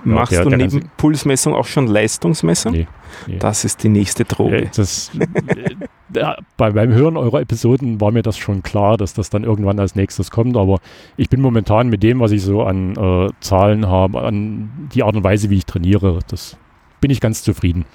ja, 0.04 0.12
Machst 0.12 0.34
der- 0.34 0.44
du 0.44 0.50
der 0.50 0.58
neben 0.58 0.90
Pulsmessung 0.98 1.54
auch 1.56 1.66
schon 1.66 1.88
Leistungsmessung? 1.88 2.74
Nee, 2.74 2.88
nee. 3.28 3.38
Das 3.40 3.64
ist 3.64 3.82
die 3.84 3.88
nächste 3.90 4.26
Droge. 4.26 4.64
Äh, 4.64 4.68
Das, 4.76 5.10
äh, 5.18 5.76
ja, 6.14 6.36
bei, 6.58 6.72
beim 6.72 6.92
Hören 6.92 7.16
eurer 7.16 7.40
Episoden 7.40 8.02
war 8.02 8.12
mir 8.12 8.22
das 8.22 8.38
schon 8.38 8.62
klar, 8.62 8.98
dass 8.98 9.14
das 9.14 9.30
dann 9.30 9.46
irgendwann 9.46 9.80
als 9.80 9.96
nächstes 9.96 10.32
kommt, 10.32 10.58
aber 10.58 10.80
ich 11.16 11.30
bin 11.30 11.40
momentan 11.40 11.88
mit 11.88 12.04
dem, 12.04 12.20
was 12.20 12.32
ich 12.32 12.42
so 12.44 12.64
an 12.64 12.96
äh, 12.98 13.30
Zahlen 13.40 13.88
habe, 13.88 14.22
an 14.22 14.90
die 14.94 15.02
Art 15.04 15.16
und 15.16 15.24
Weise, 15.24 15.50
wie 15.50 15.58
ich 15.58 15.66
trainiere, 15.66 16.20
das 16.28 16.58
bin 17.00 17.10
ich 17.10 17.22
ganz 17.22 17.42
zufrieden. 17.44 17.86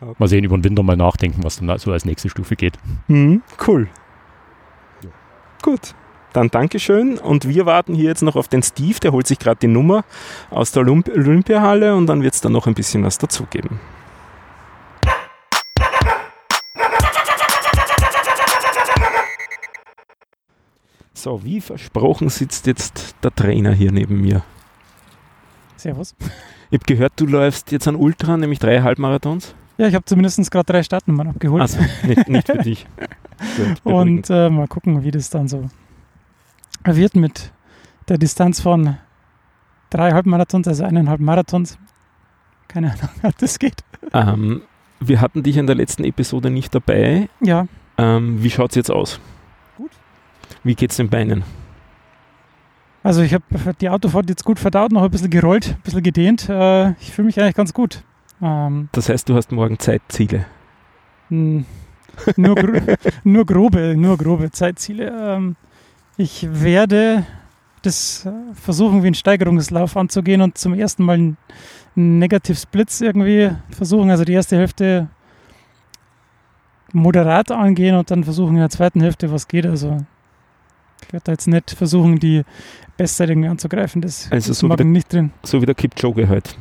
Okay. 0.00 0.14
Mal 0.18 0.26
sehen, 0.28 0.42
über 0.44 0.58
den 0.58 0.64
Winter 0.64 0.82
mal 0.82 0.96
nachdenken, 0.96 1.44
was 1.44 1.58
dann 1.60 1.78
so 1.78 1.92
als 1.92 2.04
nächste 2.04 2.28
Stufe 2.28 2.56
geht. 2.56 2.76
Mhm, 3.08 3.40
cool. 3.66 3.88
Gut. 5.62 5.94
Dann 6.32 6.50
Dankeschön 6.50 7.18
und 7.18 7.48
wir 7.48 7.64
warten 7.64 7.94
hier 7.94 8.10
jetzt 8.10 8.22
noch 8.22 8.36
auf 8.36 8.48
den 8.48 8.62
Steve, 8.62 9.00
der 9.00 9.12
holt 9.12 9.26
sich 9.26 9.38
gerade 9.38 9.58
die 9.58 9.68
Nummer 9.68 10.04
aus 10.50 10.70
der 10.70 10.82
Olymp 10.82 11.08
Olympiahalle 11.08 11.96
und 11.96 12.06
dann 12.06 12.22
wird 12.22 12.34
es 12.34 12.42
dann 12.42 12.52
noch 12.52 12.66
ein 12.66 12.74
bisschen 12.74 13.04
was 13.04 13.16
dazugeben. 13.16 13.80
So, 21.14 21.42
wie 21.42 21.60
versprochen 21.60 22.28
sitzt 22.28 22.66
jetzt 22.66 23.16
der 23.24 23.34
Trainer 23.34 23.72
hier 23.72 23.90
neben 23.90 24.20
mir. 24.20 24.42
Servus. 25.76 26.14
Ich 26.70 26.78
habe 26.78 26.86
gehört, 26.86 27.14
du 27.16 27.26
läufst 27.26 27.72
jetzt 27.72 27.88
an 27.88 27.96
Ultra, 27.96 28.36
nämlich 28.36 28.58
drei 28.58 28.82
Halbmarathons. 28.82 29.54
Ja, 29.78 29.88
ich 29.88 29.94
habe 29.94 30.04
zumindest 30.04 30.50
gerade 30.50 30.72
drei 30.72 30.82
Startnummern 30.82 31.28
abgeholt. 31.28 31.62
Also 31.62 31.78
nicht, 32.06 32.28
nicht 32.28 32.46
für 32.46 32.58
dich. 32.58 32.86
Und 33.84 34.30
äh, 34.30 34.48
mal 34.48 34.66
gucken, 34.68 35.04
wie 35.04 35.10
das 35.10 35.28
dann 35.30 35.48
so 35.48 35.68
wird 36.84 37.16
mit 37.16 37.52
der 38.08 38.16
Distanz 38.16 38.60
von 38.60 38.96
drei 39.90 40.12
Halbmarathons, 40.12 40.68
also 40.68 40.84
eineinhalb 40.84 41.20
Marathons. 41.20 41.78
Keine 42.68 42.92
Ahnung, 42.92 43.10
ob 43.22 43.36
das 43.38 43.58
geht. 43.58 43.82
ähm, 44.12 44.62
wir 45.00 45.20
hatten 45.20 45.42
dich 45.42 45.56
in 45.56 45.66
der 45.66 45.76
letzten 45.76 46.04
Episode 46.04 46.48
nicht 46.50 46.74
dabei. 46.74 47.28
Ja, 47.40 47.66
Ähm, 47.98 48.42
wie 48.42 48.50
schaut 48.50 48.70
es 48.70 48.76
jetzt 48.76 48.90
aus? 48.90 49.20
Gut. 49.76 49.90
Wie 50.64 50.74
geht's 50.74 50.96
den 50.96 51.08
Beinen? 51.08 51.44
also 53.02 53.22
ich 53.22 53.32
habe 53.34 53.44
die 53.80 53.88
Autofahrt 53.88 54.28
jetzt 54.28 54.44
gut 54.44 54.58
verdaut, 54.58 54.90
noch 54.90 55.02
ein 55.02 55.10
bisschen 55.10 55.30
gerollt, 55.30 55.76
ein 55.78 55.82
bisschen 55.82 56.02
gedehnt. 56.02 56.48
Äh, 56.48 56.90
ich 57.00 57.12
fühle 57.12 57.26
mich 57.26 57.40
eigentlich 57.40 57.54
ganz 57.54 57.72
gut. 57.72 58.02
Ähm, 58.42 58.88
Das 58.92 59.08
heißt, 59.08 59.28
du 59.28 59.34
hast 59.34 59.52
morgen 59.52 59.78
Zeitziele. 59.78 60.46
mh, 61.30 61.64
nur, 62.36 62.54
gro 62.54 62.72
nur 63.24 63.44
grobe, 63.46 63.94
nur 63.96 64.16
grobe 64.16 64.50
Zeitziele. 64.50 65.12
Ähm, 65.18 65.56
ich 66.16 66.46
werde 66.50 67.26
das 67.82 68.26
äh, 68.26 68.32
versuchen, 68.54 69.02
wie 69.02 69.08
einen 69.08 69.14
Steigerungslauf 69.14 69.96
anzugehen 69.96 70.40
und 70.42 70.58
zum 70.58 70.74
ersten 70.74 71.04
Mal 71.04 71.14
einen 71.14 71.36
Negative 71.94 72.56
Splits 72.56 73.00
irgendwie 73.00 73.50
versuchen. 73.70 74.10
Also 74.10 74.24
die 74.24 74.32
erste 74.32 74.56
Hälfte 74.56 75.08
moderat 76.92 77.50
angehen 77.50 77.96
und 77.96 78.10
dann 78.10 78.24
versuchen 78.24 78.54
in 78.54 78.60
der 78.60 78.70
zweiten 78.70 79.00
Hälfte, 79.00 79.30
was 79.30 79.48
geht. 79.48 79.66
Also 79.66 79.98
ich 81.04 81.12
werde 81.12 81.24
da 81.24 81.32
jetzt 81.32 81.46
nicht 81.46 81.70
versuchen, 81.72 82.18
die 82.18 82.42
Bestzeit 82.96 83.28
irgendwie 83.28 83.48
anzugreifen. 83.48 84.00
Das 84.02 84.30
Also 84.32 84.52
ist 84.52 84.58
so 84.60 84.68
morgen 84.68 84.92
nicht 84.92 85.12
drin. 85.12 85.32
So 85.42 85.60
wie 85.60 85.66
der 85.66 85.74
Kipchoge 85.74 86.28
heute. 86.28 86.52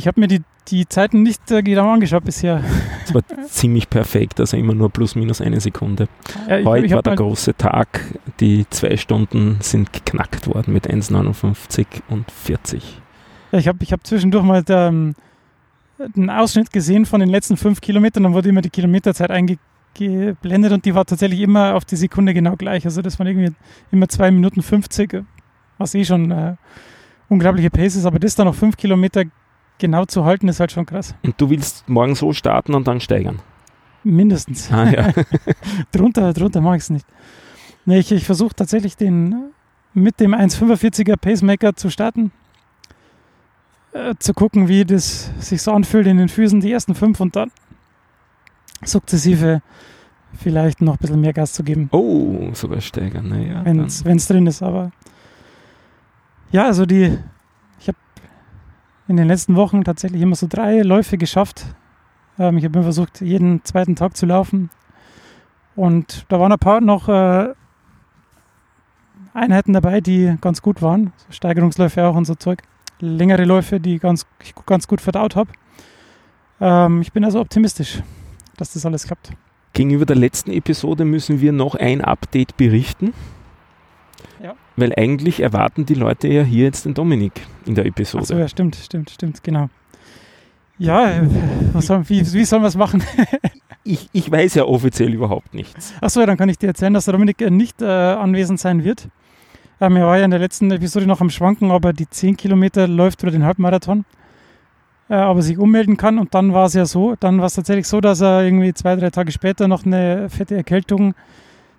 Ich 0.00 0.06
habe 0.06 0.18
mir 0.18 0.28
die, 0.28 0.40
die 0.68 0.88
Zeiten 0.88 1.22
nicht 1.22 1.50
äh, 1.50 1.62
genau 1.62 1.92
angeschaut 1.92 2.24
bisher. 2.24 2.64
Das 3.00 3.14
war 3.14 3.46
ziemlich 3.48 3.90
perfekt, 3.90 4.38
also 4.38 4.56
immer 4.56 4.72
nur 4.72 4.88
plus 4.88 5.16
minus 5.16 5.40
eine 5.40 5.60
Sekunde. 5.60 6.06
Ja, 6.48 6.58
ich, 6.58 6.64
Heute 6.64 6.86
ich 6.86 6.92
war 6.92 7.02
der 7.02 7.16
große 7.16 7.56
Tag. 7.56 8.04
Die 8.38 8.66
zwei 8.70 8.96
Stunden 8.96 9.56
sind 9.60 9.92
geknackt 9.92 10.46
worden 10.46 10.72
mit 10.72 10.88
1,59 10.88 11.86
und 12.08 12.30
40. 12.30 13.00
Ja, 13.50 13.58
ich 13.58 13.66
habe 13.66 13.78
ich 13.82 13.92
hab 13.92 14.06
zwischendurch 14.06 14.44
mal 14.44 14.62
da, 14.62 14.88
ähm, 14.88 15.16
einen 15.98 16.30
Ausschnitt 16.30 16.70
gesehen 16.70 17.04
von 17.04 17.18
den 17.18 17.30
letzten 17.30 17.56
fünf 17.56 17.80
Kilometern, 17.80 18.22
dann 18.22 18.32
wurde 18.32 18.48
immer 18.48 18.62
die 18.62 18.70
Kilometerzeit 18.70 19.32
eingeblendet 19.32 20.72
und 20.72 20.84
die 20.84 20.94
war 20.94 21.04
tatsächlich 21.04 21.40
immer 21.40 21.74
auf 21.74 21.84
die 21.84 21.96
Sekunde 21.96 22.32
genau 22.32 22.54
gleich. 22.54 22.84
Also 22.84 23.02
das 23.02 23.18
waren 23.18 23.26
irgendwie 23.26 23.52
immer 23.90 24.08
zwei 24.08 24.30
Minuten 24.30 24.62
50, 24.62 25.24
was 25.78 25.96
eh 25.96 26.04
schon 26.04 26.30
äh, 26.30 26.54
unglaubliche 27.28 27.70
Pace 27.70 27.96
ist, 27.96 28.06
aber 28.06 28.20
das 28.20 28.36
dann 28.36 28.46
noch 28.46 28.54
fünf 28.54 28.76
Kilometer 28.76 29.24
genau 29.80 30.04
zu 30.04 30.24
halten, 30.24 30.46
ist 30.48 30.60
halt 30.60 30.72
schon 30.72 30.86
krass. 30.86 31.14
Und 31.24 31.40
du 31.40 31.50
willst 31.50 31.88
morgen 31.88 32.14
so 32.14 32.32
starten 32.32 32.74
und 32.74 32.86
dann 32.86 33.00
steigern. 33.00 33.40
Mindestens. 34.04 34.70
Ah 34.70 34.88
ja. 34.90 35.12
drunter, 35.92 36.32
drunter 36.32 36.60
mache 36.60 36.76
ich 36.76 36.82
es 36.82 36.90
nicht. 36.90 37.06
Nee, 37.84 37.98
ich, 37.98 38.12
ich 38.12 38.24
versuche 38.24 38.54
tatsächlich 38.54 38.96
den 38.96 39.50
mit 39.92 40.20
dem 40.20 40.34
1,45er 40.34 41.16
Pacemaker 41.16 41.74
zu 41.74 41.90
starten. 41.90 42.30
Äh, 43.92 44.14
zu 44.18 44.34
gucken, 44.34 44.68
wie 44.68 44.84
das 44.84 45.30
sich 45.40 45.60
so 45.62 45.72
anfühlt 45.72 46.06
in 46.06 46.16
den 46.18 46.28
Füßen, 46.28 46.60
die 46.60 46.70
ersten 46.70 46.94
fünf 46.94 47.18
und 47.18 47.34
dann 47.34 47.50
sukzessive 48.84 49.62
vielleicht 50.38 50.80
noch 50.80 50.94
ein 50.94 50.98
bisschen 50.98 51.20
mehr 51.20 51.32
Gas 51.32 51.52
zu 51.52 51.64
geben, 51.64 51.88
Oh, 51.92 52.50
sogar 52.52 52.80
steigern. 52.80 53.28
Naja, 53.28 53.62
wenn 53.64 53.80
es 53.80 54.26
drin 54.28 54.46
ist. 54.46 54.62
Aber 54.62 54.92
ja, 56.52 56.66
also 56.66 56.86
die, 56.86 57.18
in 59.10 59.16
den 59.16 59.26
letzten 59.26 59.56
Wochen 59.56 59.82
tatsächlich 59.82 60.22
immer 60.22 60.36
so 60.36 60.46
drei 60.48 60.82
Läufe 60.82 61.18
geschafft. 61.18 61.66
Ähm, 62.38 62.58
ich 62.58 62.64
habe 62.64 62.74
immer 62.74 62.84
versucht, 62.84 63.20
jeden 63.20 63.64
zweiten 63.64 63.96
Tag 63.96 64.16
zu 64.16 64.24
laufen. 64.24 64.70
Und 65.74 66.26
da 66.28 66.38
waren 66.38 66.52
ein 66.52 66.58
paar 66.60 66.80
noch 66.80 67.08
äh, 67.08 67.52
Einheiten 69.34 69.72
dabei, 69.72 70.00
die 70.00 70.36
ganz 70.40 70.62
gut 70.62 70.80
waren. 70.80 71.12
So 71.16 71.32
Steigerungsläufe 71.32 72.04
auch 72.04 72.14
und 72.14 72.24
so 72.24 72.36
Zeug. 72.36 72.62
Längere 73.00 73.44
Läufe, 73.44 73.80
die 73.80 73.98
ganz, 73.98 74.26
ich 74.44 74.54
ganz 74.64 74.86
gut 74.86 75.00
verdaut 75.00 75.34
habe. 75.34 75.50
Ähm, 76.60 77.00
ich 77.00 77.12
bin 77.12 77.24
also 77.24 77.40
optimistisch, 77.40 78.04
dass 78.58 78.74
das 78.74 78.86
alles 78.86 79.08
klappt. 79.08 79.32
Gegenüber 79.72 80.06
der 80.06 80.16
letzten 80.16 80.52
Episode 80.52 81.04
müssen 81.04 81.40
wir 81.40 81.50
noch 81.50 81.74
ein 81.74 82.00
Update 82.00 82.56
berichten. 82.56 83.12
Ja. 84.42 84.54
Weil 84.76 84.94
eigentlich 84.96 85.40
erwarten 85.40 85.86
die 85.86 85.94
Leute 85.94 86.28
ja 86.28 86.42
hier 86.42 86.64
jetzt 86.64 86.84
den 86.86 86.94
Dominik 86.94 87.32
in 87.66 87.74
der 87.74 87.86
Episode. 87.86 88.22
Achso, 88.22 88.36
ja, 88.36 88.48
stimmt, 88.48 88.76
stimmt, 88.76 89.10
stimmt, 89.10 89.42
genau. 89.42 89.68
Ja, 90.78 91.10
äh, 91.10 91.28
was 91.74 91.86
soll, 91.86 92.08
wie, 92.08 92.20
wie 92.32 92.44
sollen 92.44 92.62
wir 92.62 92.68
es 92.68 92.76
machen? 92.76 93.02
Ich, 93.82 94.10
ich 94.12 94.30
weiß 94.30 94.56
ja 94.56 94.66
offiziell 94.66 95.12
überhaupt 95.14 95.54
nichts. 95.54 95.94
Achso, 96.02 96.24
dann 96.26 96.36
kann 96.36 96.50
ich 96.50 96.58
dir 96.58 96.66
erzählen, 96.66 96.92
dass 96.92 97.06
der 97.06 97.12
Dominik 97.12 97.40
äh, 97.40 97.48
nicht 97.48 97.80
äh, 97.80 97.86
anwesend 97.86 98.60
sein 98.60 98.84
wird. 98.84 99.08
Ähm, 99.80 99.96
er 99.96 100.06
war 100.06 100.18
ja 100.18 100.26
in 100.26 100.30
der 100.30 100.38
letzten 100.38 100.70
Episode 100.70 101.06
noch 101.06 101.22
am 101.22 101.30
Schwanken, 101.30 101.70
ob 101.70 101.86
er 101.86 101.94
die 101.94 102.08
10 102.08 102.36
Kilometer 102.36 102.86
läuft 102.86 103.22
oder 103.22 103.32
den 103.32 103.42
Halbmarathon. 103.42 104.04
Äh, 105.08 105.22
ob 105.22 105.38
er 105.38 105.42
sich 105.42 105.58
ummelden 105.58 105.96
kann. 105.96 106.18
Und 106.18 106.34
dann 106.34 106.52
war 106.52 106.66
es 106.66 106.74
ja 106.74 106.84
so, 106.84 107.16
dann 107.18 107.38
war 107.38 107.46
es 107.46 107.54
tatsächlich 107.54 107.88
so, 107.88 108.02
dass 108.02 108.20
er 108.20 108.44
irgendwie 108.44 108.74
zwei, 108.74 108.94
drei 108.96 109.10
Tage 109.10 109.32
später 109.32 109.66
noch 109.66 109.84
eine 109.84 110.28
fette 110.28 110.54
Erkältung 110.54 111.14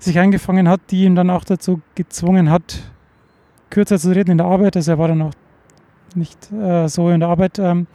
sich 0.04 0.20
eingefangen 0.20 0.68
hat, 0.68 0.82
die 0.90 1.06
ihn 1.06 1.16
dann 1.16 1.30
auch 1.30 1.44
dazu 1.44 1.82
gezwungen 1.96 2.50
hat, 2.50 2.82
kürzer 3.70 3.98
zu 3.98 4.12
reden 4.12 4.32
in 4.32 4.38
der 4.38 4.48
Arbeit. 4.48 4.76
Also 4.76 4.92
er 4.92 4.98
war 4.98 5.08
dann 5.08 5.22
auch 5.22 5.34
nicht 6.16 6.52
äh, 6.52 6.88
so 6.88 7.10
in 7.10 7.20
der 7.20 7.30
Arbeit, 7.30 7.60
ähm, 7.60 7.88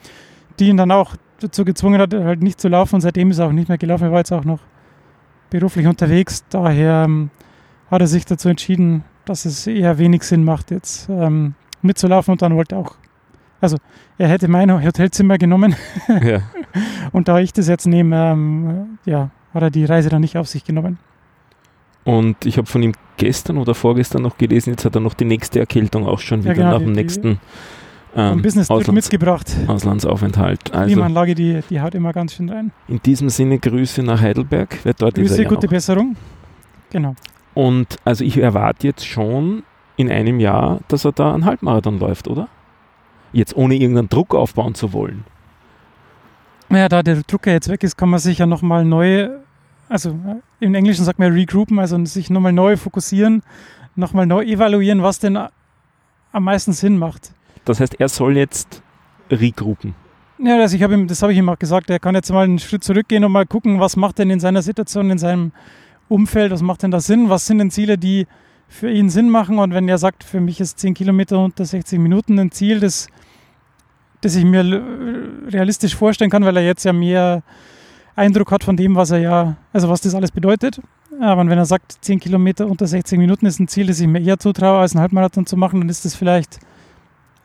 die 0.58 0.68
ihn 0.68 0.76
dann 0.76 0.90
auch 0.90 1.16
dazu 1.40 1.64
gezwungen 1.64 2.00
hat, 2.00 2.14
halt 2.14 2.42
nicht 2.42 2.60
zu 2.60 2.68
laufen. 2.68 2.96
Und 2.96 3.00
seitdem 3.00 3.30
ist 3.30 3.38
er 3.38 3.46
auch 3.46 3.52
nicht 3.52 3.68
mehr 3.68 3.78
gelaufen. 3.78 4.04
Er 4.04 4.12
war 4.12 4.18
jetzt 4.18 4.32
auch 4.32 4.44
noch 4.44 4.60
beruflich 5.50 5.86
unterwegs. 5.86 6.44
Daher 6.48 7.04
ähm, 7.04 7.30
hat 7.90 8.00
er 8.00 8.06
sich 8.06 8.24
dazu 8.24 8.48
entschieden, 8.48 9.04
dass 9.24 9.44
es 9.44 9.66
eher 9.66 9.98
wenig 9.98 10.22
Sinn 10.22 10.44
macht, 10.44 10.70
jetzt 10.70 11.08
ähm, 11.08 11.54
mitzulaufen. 11.82 12.32
Und 12.32 12.42
dann 12.42 12.54
wollte 12.54 12.76
er 12.76 12.78
auch, 12.78 12.96
also 13.60 13.76
er 14.18 14.28
hätte 14.28 14.48
mein 14.48 14.72
Hotelzimmer 14.72 15.38
genommen. 15.38 15.76
ja. 16.08 16.40
Und 17.12 17.28
da 17.28 17.38
ich 17.38 17.52
das 17.52 17.68
jetzt 17.68 17.86
nehme, 17.86 18.32
ähm, 18.32 18.98
ja, 19.04 19.30
hat 19.54 19.62
er 19.62 19.70
die 19.70 19.84
Reise 19.84 20.08
dann 20.08 20.20
nicht 20.20 20.36
auf 20.36 20.46
sich 20.46 20.64
genommen. 20.64 20.98
Und 22.06 22.46
ich 22.46 22.56
habe 22.56 22.66
von 22.66 22.82
ihm 22.82 22.92
gestern 23.18 23.58
oder 23.58 23.74
vorgestern 23.74 24.22
noch 24.22 24.38
gelesen, 24.38 24.70
jetzt 24.70 24.84
hat 24.86 24.94
er 24.94 25.00
noch 25.02 25.12
die 25.14 25.24
nächste 25.26 25.58
Erkältung 25.58 26.06
auch 26.06 26.20
schon 26.20 26.38
Ja, 26.40 26.44
wieder 26.44 26.54
genau, 26.54 26.70
nach 26.70 26.78
dem 26.78 26.94
die- 26.94 27.00
nächsten 27.00 27.40
ähm, 28.14 28.40
Business 28.40 28.70
Auslands 28.70 28.94
mitgebracht. 29.10 29.54
Auslandsaufenthalt. 29.66 30.68
Die 30.68 30.72
Also 30.72 30.86
Klimaanlage, 30.94 31.34
die, 31.34 31.60
die 31.68 31.80
haut 31.82 31.94
immer 31.94 32.12
ganz 32.14 32.34
schön 32.34 32.48
rein. 32.48 32.72
in 32.88 33.02
diesem 33.02 33.28
Sinne 33.28 33.58
Grüße 33.58 34.02
nach 34.02 34.20
Heidelberg. 34.22 34.78
Wer 34.84 34.94
dort 34.94 35.18
ist 35.18 35.28
Grüße, 35.30 35.42
ja 35.42 35.48
gute 35.48 35.66
noch. 35.66 35.70
Besserung. 35.72 36.16
Genau. 36.90 37.14
Und 37.54 37.96
also 38.04 38.24
ich 38.24 38.38
erwarte 38.38 38.86
jetzt 38.86 39.04
schon 39.06 39.64
in 39.96 40.10
einem 40.10 40.40
Jahr, 40.40 40.80
dass 40.88 41.04
er 41.04 41.12
da 41.12 41.34
einen 41.34 41.44
Halbmarathon 41.44 41.98
läuft, 41.98 42.28
oder? 42.28 42.48
Jetzt 43.32 43.56
ohne 43.56 43.74
irgendeinen 43.74 44.08
Druck 44.08 44.34
aufbauen 44.34 44.74
zu 44.74 44.92
wollen. 44.92 45.24
Naja, 46.68 46.88
da 46.88 47.02
der 47.02 47.22
Drucker 47.26 47.52
jetzt 47.52 47.68
weg 47.68 47.82
ist, 47.82 47.96
kann 47.96 48.08
man 48.08 48.18
sich 48.20 48.38
ja 48.38 48.46
nochmal 48.46 48.84
neu, 48.84 49.28
also 49.88 50.10
äh, 50.10 50.64
im 50.64 50.74
Englischen 50.74 51.04
sagt 51.04 51.18
man 51.18 51.32
regroupen, 51.32 51.78
also 51.78 52.02
sich 52.04 52.30
nochmal 52.30 52.52
neu 52.52 52.76
fokussieren, 52.76 53.42
nochmal 53.94 54.26
neu 54.26 54.42
evaluieren, 54.44 55.02
was 55.02 55.18
denn 55.18 55.36
a- 55.36 55.50
am 56.32 56.44
meisten 56.44 56.72
Sinn 56.72 56.98
macht. 56.98 57.32
Das 57.64 57.80
heißt, 57.80 57.98
er 58.00 58.08
soll 58.08 58.36
jetzt 58.36 58.82
regroupen. 59.30 59.94
Ja, 60.38 60.58
also 60.60 60.76
ich 60.76 60.82
hab 60.82 60.90
ihm, 60.92 61.06
das 61.08 61.22
habe 61.22 61.32
ich 61.32 61.38
ihm 61.38 61.48
auch 61.48 61.58
gesagt, 61.58 61.88
er 61.88 61.98
kann 61.98 62.14
jetzt 62.14 62.30
mal 62.30 62.44
einen 62.44 62.58
Schritt 62.58 62.84
zurückgehen 62.84 63.24
und 63.24 63.32
mal 63.32 63.46
gucken, 63.46 63.80
was 63.80 63.96
macht 63.96 64.18
denn 64.18 64.28
in 64.30 64.38
seiner 64.40 64.60
Situation, 64.62 65.10
in 65.10 65.18
seinem 65.18 65.52
Umfeld, 66.08 66.52
was 66.52 66.60
macht 66.62 66.82
denn 66.82 66.90
da 66.90 67.00
Sinn, 67.00 67.30
was 67.30 67.46
sind 67.46 67.58
denn 67.58 67.70
Ziele, 67.70 67.96
die 67.96 68.26
für 68.68 68.90
ihn 68.90 69.08
Sinn 69.08 69.30
machen 69.30 69.58
und 69.58 69.72
wenn 69.72 69.88
er 69.88 69.96
sagt, 69.98 70.24
für 70.24 70.40
mich 70.40 70.60
ist 70.60 70.78
10 70.78 70.92
Kilometer 70.94 71.38
unter 71.38 71.64
60 71.64 71.98
Minuten 71.98 72.38
ein 72.38 72.50
Ziel, 72.50 72.80
das, 72.80 73.08
das 74.20 74.34
ich 74.36 74.44
mir 74.44 74.62
realistisch 75.48 75.94
vorstellen 75.96 76.30
kann, 76.30 76.44
weil 76.44 76.56
er 76.56 76.64
jetzt 76.64 76.84
ja 76.84 76.92
mehr 76.92 77.42
Eindruck 78.16 78.50
hat 78.50 78.64
von 78.64 78.76
dem, 78.76 78.96
was 78.96 79.10
er 79.10 79.18
ja, 79.18 79.56
also 79.72 79.88
was 79.88 80.00
das 80.00 80.14
alles 80.14 80.32
bedeutet. 80.32 80.80
Aber 81.20 81.46
wenn 81.46 81.56
er 81.58 81.66
sagt, 81.66 81.98
10 82.00 82.18
Kilometer 82.20 82.66
unter 82.66 82.86
60 82.86 83.18
Minuten 83.18 83.46
ist 83.46 83.60
ein 83.60 83.68
Ziel, 83.68 83.86
das 83.86 84.00
ich 84.00 84.06
mir 84.06 84.20
eher 84.20 84.38
zutraue, 84.38 84.80
als 84.80 84.92
einen 84.94 85.02
Halbmarathon 85.02 85.46
zu 85.46 85.56
machen, 85.56 85.80
dann 85.80 85.88
ist 85.88 86.04
es 86.04 86.14
vielleicht 86.14 86.58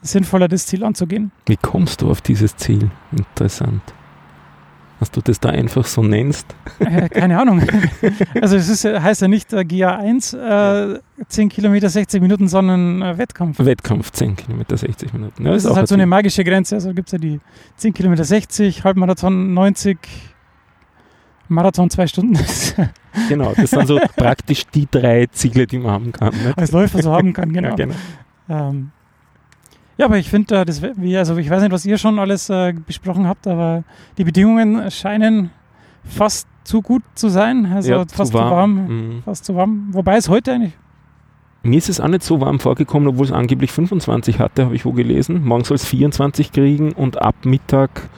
sinnvoller, 0.02 0.48
das 0.48 0.66
Ziel 0.66 0.84
anzugehen. 0.84 1.32
Wie 1.46 1.58
kommst 1.58 2.02
du 2.02 2.10
auf 2.10 2.22
dieses 2.22 2.56
Ziel? 2.56 2.90
Interessant. 3.12 3.82
Dass 5.00 5.10
du 5.10 5.22
das 5.22 5.40
da 5.40 5.50
einfach 5.50 5.86
so 5.86 6.04
nennst? 6.04 6.46
Äh, 6.80 7.10
keine 7.10 7.40
Ahnung. 7.40 7.64
Also 8.42 8.56
es 8.56 8.70
ist, 8.70 8.84
heißt 8.86 9.22
ja 9.22 9.28
nicht 9.28 9.52
äh, 9.54 9.58
GA1 9.60 10.96
äh, 10.96 11.00
10 11.28 11.50
Kilometer 11.50 11.90
60 11.90 12.22
Minuten, 12.22 12.48
sondern 12.48 13.02
äh, 13.02 13.18
Wettkampf. 13.18 13.60
Wettkampf 13.60 14.12
10 14.12 14.36
Kilometer, 14.36 14.78
60 14.78 15.14
Minuten. 15.14 15.46
Ja, 15.46 15.52
Das 15.54 15.66
ist 15.66 15.70
auch 15.72 15.76
halt 15.76 15.88
so 15.88 15.96
ein 15.96 16.02
eine 16.02 16.08
magische 16.08 16.44
Grenze. 16.44 16.76
Also 16.76 16.94
gibt 16.94 17.08
es 17.10 17.14
ja 17.14 17.18
die 17.18 17.40
10 17.78 17.94
Kilometer 17.94 18.24
60, 18.24 18.84
Halbmarathon 18.84 19.54
90, 19.54 19.98
Marathon 21.52 21.90
2 21.90 22.08
Stunden. 22.08 22.34
Das 22.34 22.74
Genau, 23.30 23.54
das 23.56 23.70
sind 23.72 23.88
so 23.88 24.00
praktisch 24.16 24.64
die 24.74 24.88
drei 24.90 25.28
Ziele, 25.28 25.68
die 25.68 25.78
man 25.80 25.92
haben 25.92 26.12
kann. 26.12 26.34
Nicht? 26.34 26.58
als 26.58 26.72
Läufer 26.72 27.02
so 27.04 27.12
haben 27.12 27.34
kann, 27.34 27.52
genau. 27.54 27.70
Ja, 27.76 27.76
genau. 27.76 27.96
Ähm, 28.50 28.92
ja, 29.98 30.06
aber 30.06 30.18
ich 30.18 30.30
finde, 30.30 30.62
äh, 30.62 30.66
das 30.66 30.82
wär- 30.82 30.94
wie, 30.96 31.16
also 31.18 31.38
ich 31.38 31.50
weiß 31.50 31.62
nicht, 31.62 31.72
was 31.72 31.86
ihr 31.86 31.98
schon 31.98 32.18
alles 32.20 32.50
äh, 32.50 32.74
besprochen 32.74 33.28
habt, 33.28 33.46
aber 33.48 33.84
die 34.18 34.24
Bedingungen 34.24 34.90
scheinen 34.90 35.52
fast 36.06 36.48
zu 36.64 36.82
gut 36.82 37.04
zu 37.16 37.30
sein. 37.30 37.66
Also 37.74 37.92
Ja, 37.92 38.06
fast 38.12 38.32
zu 38.32 38.38
warm. 38.40 38.88
Mhm. 38.88 39.24
Fast 39.24 39.46
zu 39.46 39.56
warm. 39.56 39.90
Wobei 39.92 40.18
es 40.18 40.30
heute 40.30 40.54
eigentlich. 40.54 40.74
Mir 41.64 41.78
ist 41.78 41.90
es 41.90 42.00
auch 42.00 42.08
nicht 42.08 42.24
so 42.24 42.42
warm 42.42 42.60
vorgekommen, 42.60 43.08
obwohl 43.10 43.26
es 43.26 43.32
angeblich 43.32 43.72
25 43.72 44.40
hatte, 44.40 44.66
habe 44.66 44.76
ich 44.76 44.84
wo 44.86 44.94
gelesen. 44.94 45.44
Morgen 45.46 45.64
soll 45.64 45.76
es 45.76 45.86
24 45.86 46.52
kriegen 46.52 46.92
und 46.94 47.22
ab 47.22 47.36
Mittag 47.44 48.10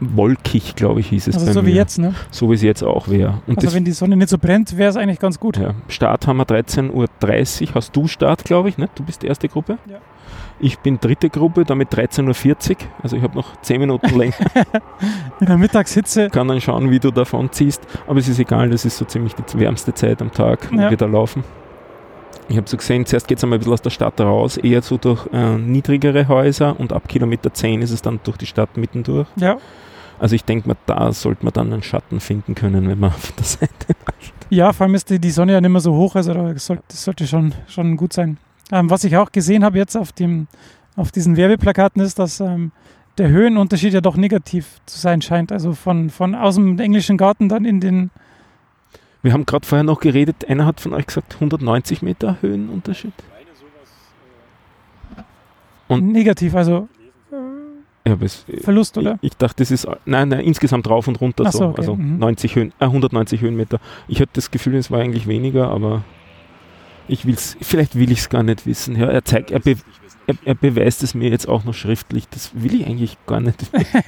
wolkig, 0.00 0.74
glaube 0.76 1.00
ich, 1.00 1.08
hieß 1.08 1.28
es 1.28 1.36
Also 1.36 1.52
so 1.52 1.62
mir. 1.62 1.68
wie 1.68 1.74
jetzt, 1.74 1.98
ne? 1.98 2.14
So 2.30 2.50
wie 2.50 2.54
es 2.54 2.62
jetzt 2.62 2.82
auch 2.82 3.08
wäre. 3.08 3.40
Also 3.56 3.72
wenn 3.74 3.84
die 3.84 3.92
Sonne 3.92 4.16
nicht 4.16 4.28
so 4.28 4.38
brennt, 4.38 4.76
wäre 4.76 4.90
es 4.90 4.96
eigentlich 4.96 5.18
ganz 5.20 5.38
gut. 5.40 5.56
ja, 5.56 5.74
Start 5.88 6.26
haben 6.26 6.36
wir 6.38 6.44
13.30 6.46 6.90
Uhr. 7.68 7.74
Hast 7.74 7.94
du 7.96 8.06
Start, 8.06 8.44
glaube 8.44 8.68
ich, 8.68 8.78
ne? 8.78 8.88
Du 8.94 9.02
bist 9.04 9.22
die 9.22 9.26
erste 9.28 9.48
Gruppe. 9.48 9.78
Ja. 9.88 9.96
Ich 10.60 10.78
bin 10.78 10.98
dritte 11.00 11.30
Gruppe, 11.30 11.64
damit 11.64 11.92
13.40 11.92 12.70
Uhr. 12.70 12.76
Also 13.02 13.16
ich 13.16 13.22
habe 13.22 13.34
noch 13.36 13.60
10 13.62 13.80
Minuten 13.80 14.16
länger. 14.16 14.34
In 15.40 15.46
der 15.46 15.58
Mittagshitze. 15.58 16.30
kann 16.30 16.48
dann 16.48 16.60
schauen, 16.60 16.90
wie 16.90 17.00
du 17.00 17.10
davon 17.10 17.50
ziehst. 17.52 17.82
Aber 18.06 18.18
es 18.18 18.28
ist 18.28 18.38
egal, 18.38 18.70
das 18.70 18.84
ist 18.84 18.96
so 18.96 19.04
ziemlich 19.04 19.34
die 19.34 19.58
wärmste 19.58 19.92
Zeit 19.94 20.22
am 20.22 20.30
Tag, 20.32 20.68
wo 20.72 20.80
Ja. 20.80 20.90
wir 20.90 20.96
da 20.96 21.06
laufen. 21.06 21.42
Ich 22.48 22.56
habe 22.56 22.68
so 22.68 22.76
gesehen, 22.76 23.06
zuerst 23.06 23.28
geht 23.28 23.38
es 23.38 23.44
einmal 23.44 23.58
ein 23.58 23.60
bisschen 23.60 23.72
aus 23.72 23.82
der 23.82 23.90
Stadt 23.90 24.20
raus, 24.20 24.56
eher 24.56 24.82
so 24.82 24.98
durch 24.98 25.26
äh, 25.32 25.56
niedrigere 25.56 26.28
Häuser 26.28 26.78
und 26.78 26.92
ab 26.92 27.08
Kilometer 27.08 27.52
10 27.52 27.82
ist 27.82 27.90
es 27.90 28.02
dann 28.02 28.20
durch 28.24 28.36
die 28.36 28.46
Stadt 28.46 28.76
mittendurch. 28.76 29.28
Ja. 29.36 29.58
Also 30.18 30.36
ich 30.36 30.44
denke 30.44 30.68
mal, 30.68 30.76
da 30.86 31.12
sollte 31.12 31.44
man 31.44 31.52
dann 31.52 31.72
einen 31.72 31.82
Schatten 31.82 32.20
finden 32.20 32.54
können, 32.54 32.88
wenn 32.88 33.00
man 33.00 33.10
auf 33.10 33.32
der 33.32 33.44
Seite 33.44 33.94
ja, 34.50 34.72
vor 34.72 34.86
allem 34.86 34.94
ist 34.94 35.10
die, 35.10 35.18
die 35.18 35.30
Sonne 35.30 35.52
ja 35.52 35.60
nicht 35.60 35.70
mehr 35.70 35.80
so 35.80 35.94
hoch, 35.94 36.14
also 36.14 36.52
das 36.52 36.70
sollte 36.88 37.26
schon, 37.26 37.54
schon 37.66 37.96
gut 37.96 38.12
sein. 38.12 38.38
Ähm, 38.72 38.90
was 38.90 39.04
ich 39.04 39.16
auch 39.16 39.32
gesehen 39.32 39.64
habe 39.64 39.78
jetzt 39.78 39.96
auf, 39.96 40.12
dem, 40.12 40.46
auf 40.96 41.10
diesen 41.12 41.36
Werbeplakaten 41.36 42.00
ist, 42.02 42.18
dass 42.18 42.40
ähm, 42.40 42.72
der 43.18 43.28
Höhenunterschied 43.28 43.94
ja 43.94 44.00
doch 44.00 44.16
negativ 44.16 44.80
zu 44.86 44.98
sein 44.98 45.22
scheint. 45.22 45.52
Also 45.52 45.72
von, 45.72 46.10
von 46.10 46.34
aus 46.34 46.56
dem 46.56 46.78
englischen 46.78 47.16
Garten 47.16 47.48
dann 47.48 47.64
in 47.64 47.80
den 47.80 48.10
Wir 49.24 49.32
haben 49.32 49.46
gerade 49.46 49.66
vorher 49.66 49.84
noch 49.84 50.00
geredet, 50.00 50.46
einer 50.50 50.66
hat 50.66 50.82
von 50.82 50.92
euch 50.92 51.06
gesagt 51.06 51.36
190 51.36 52.02
Meter 52.02 52.36
Höhenunterschied. 52.42 53.14
Und- 55.88 56.12
negativ, 56.12 56.54
also 56.54 56.88
Ja, 58.06 58.18
es, 58.20 58.44
Verlust, 58.60 58.98
oder? 58.98 59.18
Ich, 59.22 59.32
ich 59.32 59.36
dachte, 59.38 59.62
das 59.62 59.70
ist 59.70 59.88
nein, 60.04 60.28
nein, 60.28 60.40
insgesamt 60.40 60.90
rauf 60.90 61.08
und 61.08 61.22
runter 61.22 61.50
so, 61.50 61.58
so, 61.58 61.64
okay, 61.68 61.80
also 61.80 61.96
mhm. 61.96 62.18
90 62.18 62.54
Höhen, 62.54 62.72
äh, 62.78 62.84
190 62.84 63.40
Höhenmeter. 63.40 63.80
Ich 64.08 64.20
hatte 64.20 64.32
das 64.34 64.50
Gefühl, 64.50 64.74
es 64.74 64.90
war 64.90 65.00
eigentlich 65.00 65.26
weniger, 65.26 65.70
aber 65.70 66.04
ich 67.08 67.24
will's, 67.24 67.56
vielleicht 67.62 67.98
will 67.98 68.12
ich 68.12 68.18
es 68.18 68.28
gar 68.28 68.42
nicht 68.42 68.66
wissen. 68.66 68.94
Ja, 68.94 69.06
er 69.06 69.24
zeigt, 69.24 69.52
er, 69.52 69.60
be, 69.60 69.76
er, 70.26 70.34
er 70.44 70.54
beweist 70.54 71.02
es 71.02 71.14
mir 71.14 71.30
jetzt 71.30 71.48
auch 71.48 71.64
noch 71.64 71.72
schriftlich. 71.72 72.28
Das 72.28 72.50
will 72.52 72.74
ich 72.74 72.86
eigentlich 72.86 73.16
gar 73.26 73.40
nicht. 73.40 73.56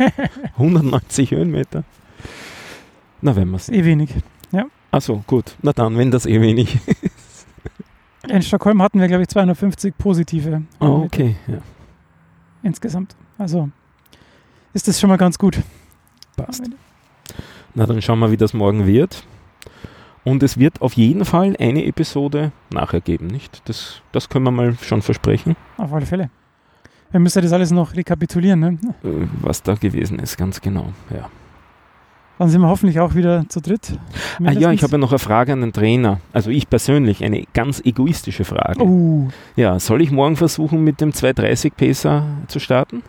190 0.59 1.31
Höhenmeter. 1.31 1.85
Na, 3.23 3.35
werden 3.35 3.51
wir 3.51 3.59
sehen. 3.59 3.77
Eh 3.77 3.85
wenig. 3.87 4.11
Achso, 4.97 5.23
gut. 5.27 5.57
Na 5.61 5.75
dann, 5.75 5.99
wenn 5.99 6.11
das 6.11 6.25
eh 6.25 6.41
wenig. 6.41 6.79
In 8.29 8.41
Stockholm 8.41 8.81
hatten 8.81 8.99
wir, 8.99 9.09
glaube 9.09 9.25
ich, 9.25 9.29
250 9.29 9.97
positive 9.99 10.63
Oh, 10.81 11.03
okay. 11.05 11.37
Ja, 11.47 11.59
insgesamt. 12.63 13.15
Also 13.37 13.69
ist 14.73 14.89
das 14.89 14.99
schon 14.99 15.11
mal 15.11 15.19
ganz 15.19 15.39
gut. 15.39 15.61
passt. 16.35 16.63
Na, 17.75 17.85
dann 17.85 18.01
schauen 18.01 18.19
wir, 18.21 18.31
wie 18.31 18.39
das 18.39 18.55
morgen 18.55 18.87
wird. 18.87 19.23
Und 20.25 20.43
es 20.43 20.59
wird 20.59 20.81
auf 20.81 20.95
jeden 20.95 21.27
Fall 21.27 21.55
eine 21.61 21.85
Episode 21.85 22.53
nachher 22.71 23.03
geben, 23.03 23.27
nicht? 23.27 23.69
Das, 23.69 24.01
das 24.13 24.31
können 24.31 24.47
wir 24.47 24.51
mal 24.51 24.77
schon 24.81 25.03
versprechen. 25.03 25.57
Auf 25.77 25.93
alle 25.93 26.07
Fälle. 26.07 26.31
Wir 27.11 27.21
müssen 27.21 27.39
ja 27.39 27.43
das 27.43 27.53
alles 27.53 27.71
noch 27.71 27.95
rekapitulieren. 27.95 28.61
Ne? 28.61 28.79
äh, 29.05 29.29
was 29.43 29.63
da 29.63 29.75
gewesen 29.75 30.19
ist, 30.19 30.39
ganz 30.39 30.61
genau. 30.63 30.95
Ja. 31.11 31.29
Dann 32.39 32.51
sind 32.51 32.61
wir 32.61 32.69
hoffentlich 32.69 33.01
auch 33.01 33.15
wieder 33.15 33.49
zu 33.49 33.61
dritt. 33.61 33.99
Ah 34.45 34.53
ja, 34.53 34.71
ich 34.71 34.83
habe 34.83 34.93
ja 34.93 34.99
noch 34.99 35.13
eine 35.13 35.19
Frage 35.19 35.53
an 35.55 35.63
den 35.63 35.73
Trainer. 35.73 36.21
Also 36.33 36.51
ich 36.51 36.69
persönlich, 36.69 37.25
eine 37.25 37.45
ganz 37.55 37.81
egoistische 37.85 38.45
Frage. 38.45 38.83
Oh, 38.83 39.29
Ja, 39.57 39.79
soll 39.79 40.03
ich 40.03 40.11
morgen 40.11 40.37
versuchen, 40.37 40.85
mit 40.85 41.01
dem 41.01 41.13
230 41.15 41.75
Pacer 41.77 42.25
zu 42.49 42.59
starten? 42.61 43.03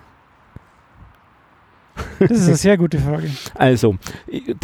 Das 2.20 2.32
ist 2.32 2.48
eine 2.48 2.56
sehr 2.56 2.78
gute 2.78 3.00
Frage. 3.00 3.30
Also, 3.54 3.96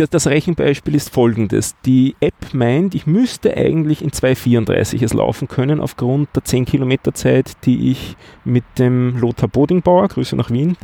das, 0.09 0.27
Rechenbeispiel 0.27 0.95
ist 0.95 1.09
folgendes. 1.09 1.75
Die 1.85 2.15
App 2.19 2.53
meint, 2.53 2.95
ich 2.95 3.07
müsste 3.07 3.55
eigentlich 3.55 4.01
in 4.01 4.11
234 4.11 5.01
es 5.01 5.13
laufen 5.13 5.47
können, 5.47 5.79
aufgrund 5.79 6.29
der 6.35 6.43
10 6.43 6.65
Kilometer 6.65 7.13
Zeit, 7.13 7.53
die 7.65 7.91
ich 7.91 8.15
mit 8.45 8.63
dem 8.77 9.17
Lothar 9.17 9.49
Bodingbauer, 9.49 10.07
Grüße 10.09 10.35
nach 10.35 10.51
Wien, 10.51 10.77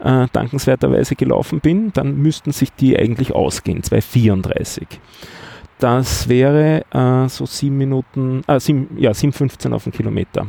äh, 0.00 0.26
dankenswerterweise 0.32 1.16
gelaufen 1.16 1.60
bin. 1.60 1.92
Dann 1.92 2.16
müssten 2.16 2.52
sich 2.52 2.72
die 2.72 2.98
eigentlich 2.98 3.34
ausgehen, 3.34 3.82
234. 3.82 4.86
Das 5.78 6.28
wäre 6.28 6.84
äh, 6.92 7.28
so 7.28 7.46
7 7.46 7.76
Minuten, 7.76 8.42
äh, 8.46 8.60
7, 8.60 8.96
ja, 8.96 9.10
7,15 9.10 9.72
auf 9.72 9.84
den 9.84 9.92
Kilometer. 9.92 10.46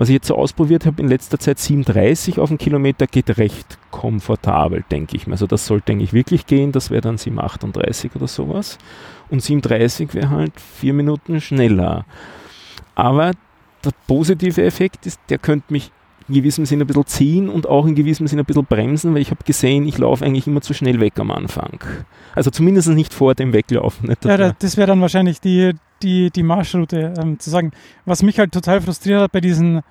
Was 0.00 0.08
ich 0.08 0.14
jetzt 0.14 0.28
so 0.28 0.34
ausprobiert 0.34 0.86
habe 0.86 1.02
in 1.02 1.08
letzter 1.08 1.38
Zeit, 1.38 1.58
7,30 1.58 2.40
auf 2.40 2.48
den 2.48 2.56
Kilometer 2.56 3.06
geht 3.06 3.36
recht 3.36 3.76
komfortabel, 3.90 4.82
denke 4.90 5.14
ich 5.14 5.26
mir. 5.26 5.34
Also 5.34 5.46
das 5.46 5.66
sollte 5.66 5.92
eigentlich 5.92 6.14
wirklich 6.14 6.46
gehen, 6.46 6.72
das 6.72 6.88
wäre 6.88 7.02
dann 7.02 7.16
7,38 7.16 8.16
oder 8.16 8.26
sowas. 8.26 8.78
Und 9.28 9.42
7,30 9.42 10.14
wäre 10.14 10.30
halt 10.30 10.58
vier 10.58 10.94
Minuten 10.94 11.42
schneller. 11.42 12.06
Aber 12.94 13.32
der 13.84 13.90
positive 14.06 14.64
Effekt 14.64 15.04
ist, 15.04 15.20
der 15.28 15.36
könnte 15.36 15.70
mich 15.70 15.92
in 16.30 16.36
gewissem 16.36 16.64
Sinne 16.64 16.84
ein 16.84 16.86
bisschen 16.86 17.06
ziehen 17.06 17.48
und 17.48 17.68
auch 17.68 17.86
in 17.86 17.94
gewissem 17.94 18.26
Sinne 18.26 18.42
ein 18.42 18.46
bisschen 18.46 18.64
bremsen, 18.64 19.14
weil 19.14 19.22
ich 19.22 19.30
habe 19.30 19.44
gesehen, 19.44 19.86
ich 19.86 19.98
laufe 19.98 20.24
eigentlich 20.24 20.46
immer 20.46 20.60
zu 20.60 20.72
schnell 20.72 21.00
weg 21.00 21.18
am 21.18 21.30
Anfang. 21.30 21.80
Also 22.34 22.50
zumindest 22.50 22.88
nicht 22.88 23.12
vor 23.12 23.34
dem 23.34 23.52
Weglaufen. 23.52 24.08
Nicht 24.08 24.24
Ja, 24.24 24.52
das 24.58 24.76
wäre 24.76 24.86
dann 24.86 25.00
wahrscheinlich 25.00 25.40
die, 25.40 25.72
die, 26.02 26.30
die 26.30 26.42
Marschroute 26.42 27.14
ähm, 27.20 27.38
zu 27.38 27.50
sagen. 27.50 27.72
Was 28.04 28.22
mich 28.22 28.38
halt 28.38 28.52
total 28.52 28.80
frustriert 28.80 29.20
hat 29.20 29.32
bei 29.32 29.40
diesen 29.40 29.82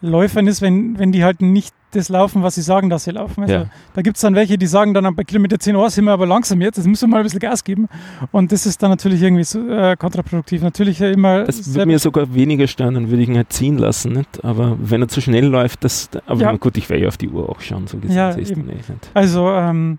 Läufern 0.00 0.46
ist, 0.46 0.62
wenn, 0.62 0.96
wenn 0.98 1.10
die 1.10 1.24
halt 1.24 1.42
nicht 1.42 1.74
das 1.90 2.08
laufen, 2.08 2.42
was 2.42 2.54
sie 2.54 2.62
sagen, 2.62 2.90
dass 2.90 3.04
sie 3.04 3.10
laufen. 3.12 3.42
Also, 3.42 3.54
Ja. 3.54 3.66
Da 3.94 4.02
gibt 4.02 4.16
es 4.16 4.20
dann 4.20 4.34
welche, 4.34 4.58
die 4.58 4.66
sagen 4.66 4.92
dann 4.94 5.16
bei 5.16 5.24
Kilometer 5.24 5.58
10 5.58 5.74
Uhr 5.74 5.88
sind 5.90 6.04
wir 6.04 6.12
aber 6.12 6.26
langsam 6.26 6.60
jetzt, 6.60 6.76
jetzt 6.76 6.86
müssen 6.86 7.08
wir 7.08 7.08
mal 7.08 7.16
ein 7.18 7.22
bisschen 7.24 7.40
Gas 7.40 7.64
geben. 7.64 7.88
Und 8.30 8.52
das 8.52 8.66
ist 8.66 8.82
dann 8.82 8.90
natürlich 8.90 9.22
irgendwie 9.22 9.42
so, 9.44 9.66
äh, 9.68 9.96
kontraproduktiv. 9.96 10.62
Natürlich 10.62 10.98
ja 10.98 11.10
immer 11.10 11.44
Das 11.44 11.74
würde 11.74 11.86
mir 11.86 11.98
sogar 11.98 12.32
weniger 12.34 12.66
stören, 12.66 12.94
dann 12.94 13.10
würde 13.10 13.22
ich 13.22 13.28
ihn 13.28 13.36
halt 13.36 13.52
ziehen 13.52 13.78
lassen. 13.78 14.12
Nicht? 14.12 14.44
Aber 14.44 14.76
wenn 14.80 15.00
er 15.02 15.08
zu 15.08 15.20
schnell 15.20 15.46
läuft, 15.46 15.82
das. 15.82 16.10
Aber 16.26 16.40
Ja. 16.42 16.52
gut, 16.56 16.76
ich 16.76 16.88
werde 16.90 17.02
ja 17.04 17.08
auf 17.08 17.16
die 17.16 17.30
Uhr 17.30 17.48
auch 17.48 17.60
schauen, 17.60 17.86
so 17.86 17.96
gesehen. 17.98 18.16
Ja, 18.16 18.30
eh 18.36 18.38
nicht. 18.40 19.10
Also, 19.14 19.50
ähm, 19.50 19.98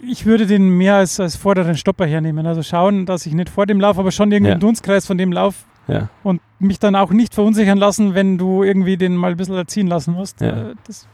ich 0.00 0.26
würde 0.26 0.46
den 0.46 0.68
mehr 0.76 0.96
als, 0.96 1.18
als 1.18 1.34
vorderen 1.36 1.76
Stopper 1.76 2.06
hernehmen. 2.06 2.46
Also 2.46 2.62
schauen, 2.62 3.04
dass 3.06 3.26
ich 3.26 3.32
nicht 3.34 3.48
vor 3.50 3.66
dem 3.66 3.80
Lauf, 3.80 3.98
aber 3.98 4.12
schon 4.12 4.30
irgendwie 4.30 4.50
Ja. 4.50 4.54
im 4.54 4.60
Dunstkreis 4.60 5.06
von 5.06 5.18
dem 5.18 5.32
Lauf 5.32 5.64
Ja. 5.88 6.10
und 6.22 6.40
mich 6.58 6.78
dann 6.78 6.94
auch 6.94 7.10
nicht 7.10 7.34
verunsichern 7.34 7.78
lassen, 7.78 8.14
wenn 8.14 8.36
du 8.38 8.62
irgendwie 8.62 8.96
den 8.96 9.16
mal 9.16 9.30
ein 9.30 9.36
bisschen 9.36 9.54
erziehen 9.56 9.86
lassen 9.86 10.12
musst. 10.12 10.40
Ja. 10.40 10.70
Äh, 10.70 10.74
Das, 10.86 11.08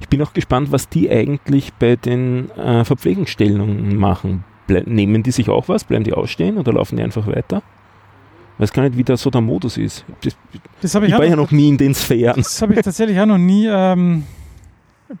Ich 0.00 0.08
bin 0.08 0.20
auch 0.22 0.32
gespannt, 0.32 0.72
was 0.72 0.88
die 0.88 1.08
eigentlich 1.10 1.72
bei 1.74 1.96
den 1.96 2.50
äh, 2.50 2.84
Verpflegungsstellungen 2.84 3.96
machen. 3.96 4.44
Ble 4.66 4.82
nehmen 4.86 5.22
die 5.22 5.30
sich 5.30 5.48
auch 5.48 5.68
was? 5.68 5.84
Bleiben 5.84 6.02
die 6.04 6.12
ausstehen 6.12 6.58
oder 6.58 6.72
laufen 6.72 6.96
die 6.96 7.02
einfach 7.04 7.26
weiter? 7.26 7.62
Weiß 8.58 8.72
gar 8.72 8.82
nicht, 8.84 8.96
wie 8.96 9.04
da 9.04 9.16
so 9.16 9.30
der 9.30 9.42
Modus 9.42 9.76
ist. 9.76 10.04
Das, 10.22 10.36
das 10.80 10.94
ich 10.94 11.02
ich, 11.02 11.12
war 11.12 11.24
ja 11.24 11.36
noch, 11.36 11.44
noch 11.44 11.50
nie 11.52 11.68
in 11.68 11.76
den 11.76 11.94
Sphären. 11.94 12.36
das 12.36 12.60
habe 12.62 12.74
ich 12.74 12.80
tatsächlich 12.80 13.20
auch 13.20 13.26
noch 13.26 13.38
nie 13.38 13.66
ähm, 13.70 14.24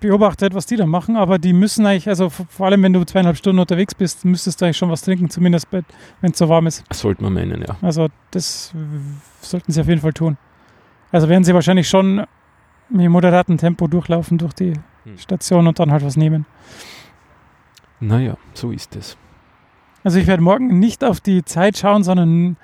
beobachtet, 0.00 0.54
was 0.54 0.66
die 0.66 0.76
da 0.76 0.86
machen, 0.86 1.16
aber 1.16 1.38
die 1.38 1.52
müssen 1.52 1.86
eigentlich, 1.86 2.08
also 2.08 2.28
vor 2.28 2.66
allem 2.66 2.82
wenn 2.82 2.92
du 2.92 3.04
zweieinhalb 3.04 3.36
Stunden 3.36 3.60
unterwegs 3.60 3.94
bist, 3.94 4.24
müsstest 4.24 4.60
du 4.60 4.64
eigentlich 4.64 4.76
schon 4.76 4.90
was 4.90 5.02
trinken, 5.02 5.30
zumindest 5.30 5.68
wenn 5.70 5.84
es 6.32 6.38
so 6.38 6.48
warm 6.48 6.66
ist. 6.66 6.84
Sollte 6.92 7.22
man 7.22 7.34
meinen, 7.34 7.62
ja. 7.62 7.76
Also 7.82 8.08
das 8.30 8.72
sollten 9.40 9.70
sie 9.72 9.80
auf 9.80 9.88
jeden 9.88 10.00
Fall 10.00 10.12
tun. 10.12 10.36
Also 11.12 11.28
werden 11.28 11.44
sie 11.44 11.54
wahrscheinlich 11.54 11.88
schon 11.88 12.24
mit 12.88 13.10
moderatem 13.10 13.58
Tempo 13.58 13.86
durchlaufen 13.86 14.38
durch 14.38 14.52
die 14.54 14.74
Hm. 15.06 15.18
Station 15.18 15.66
und 15.68 15.78
dann 15.78 15.92
halt 15.92 16.04
was 16.04 16.16
nehmen. 16.16 16.46
Naja, 18.00 18.36
so 18.54 18.72
ist 18.72 18.96
es. 18.96 19.16
Also 20.04 20.18
ich 20.18 20.26
werde 20.26 20.42
morgen 20.42 20.78
nicht 20.78 21.02
auf 21.04 21.20
die 21.20 21.44
Zeit 21.44 21.78
schauen, 21.78 22.04
sondern 22.04 22.56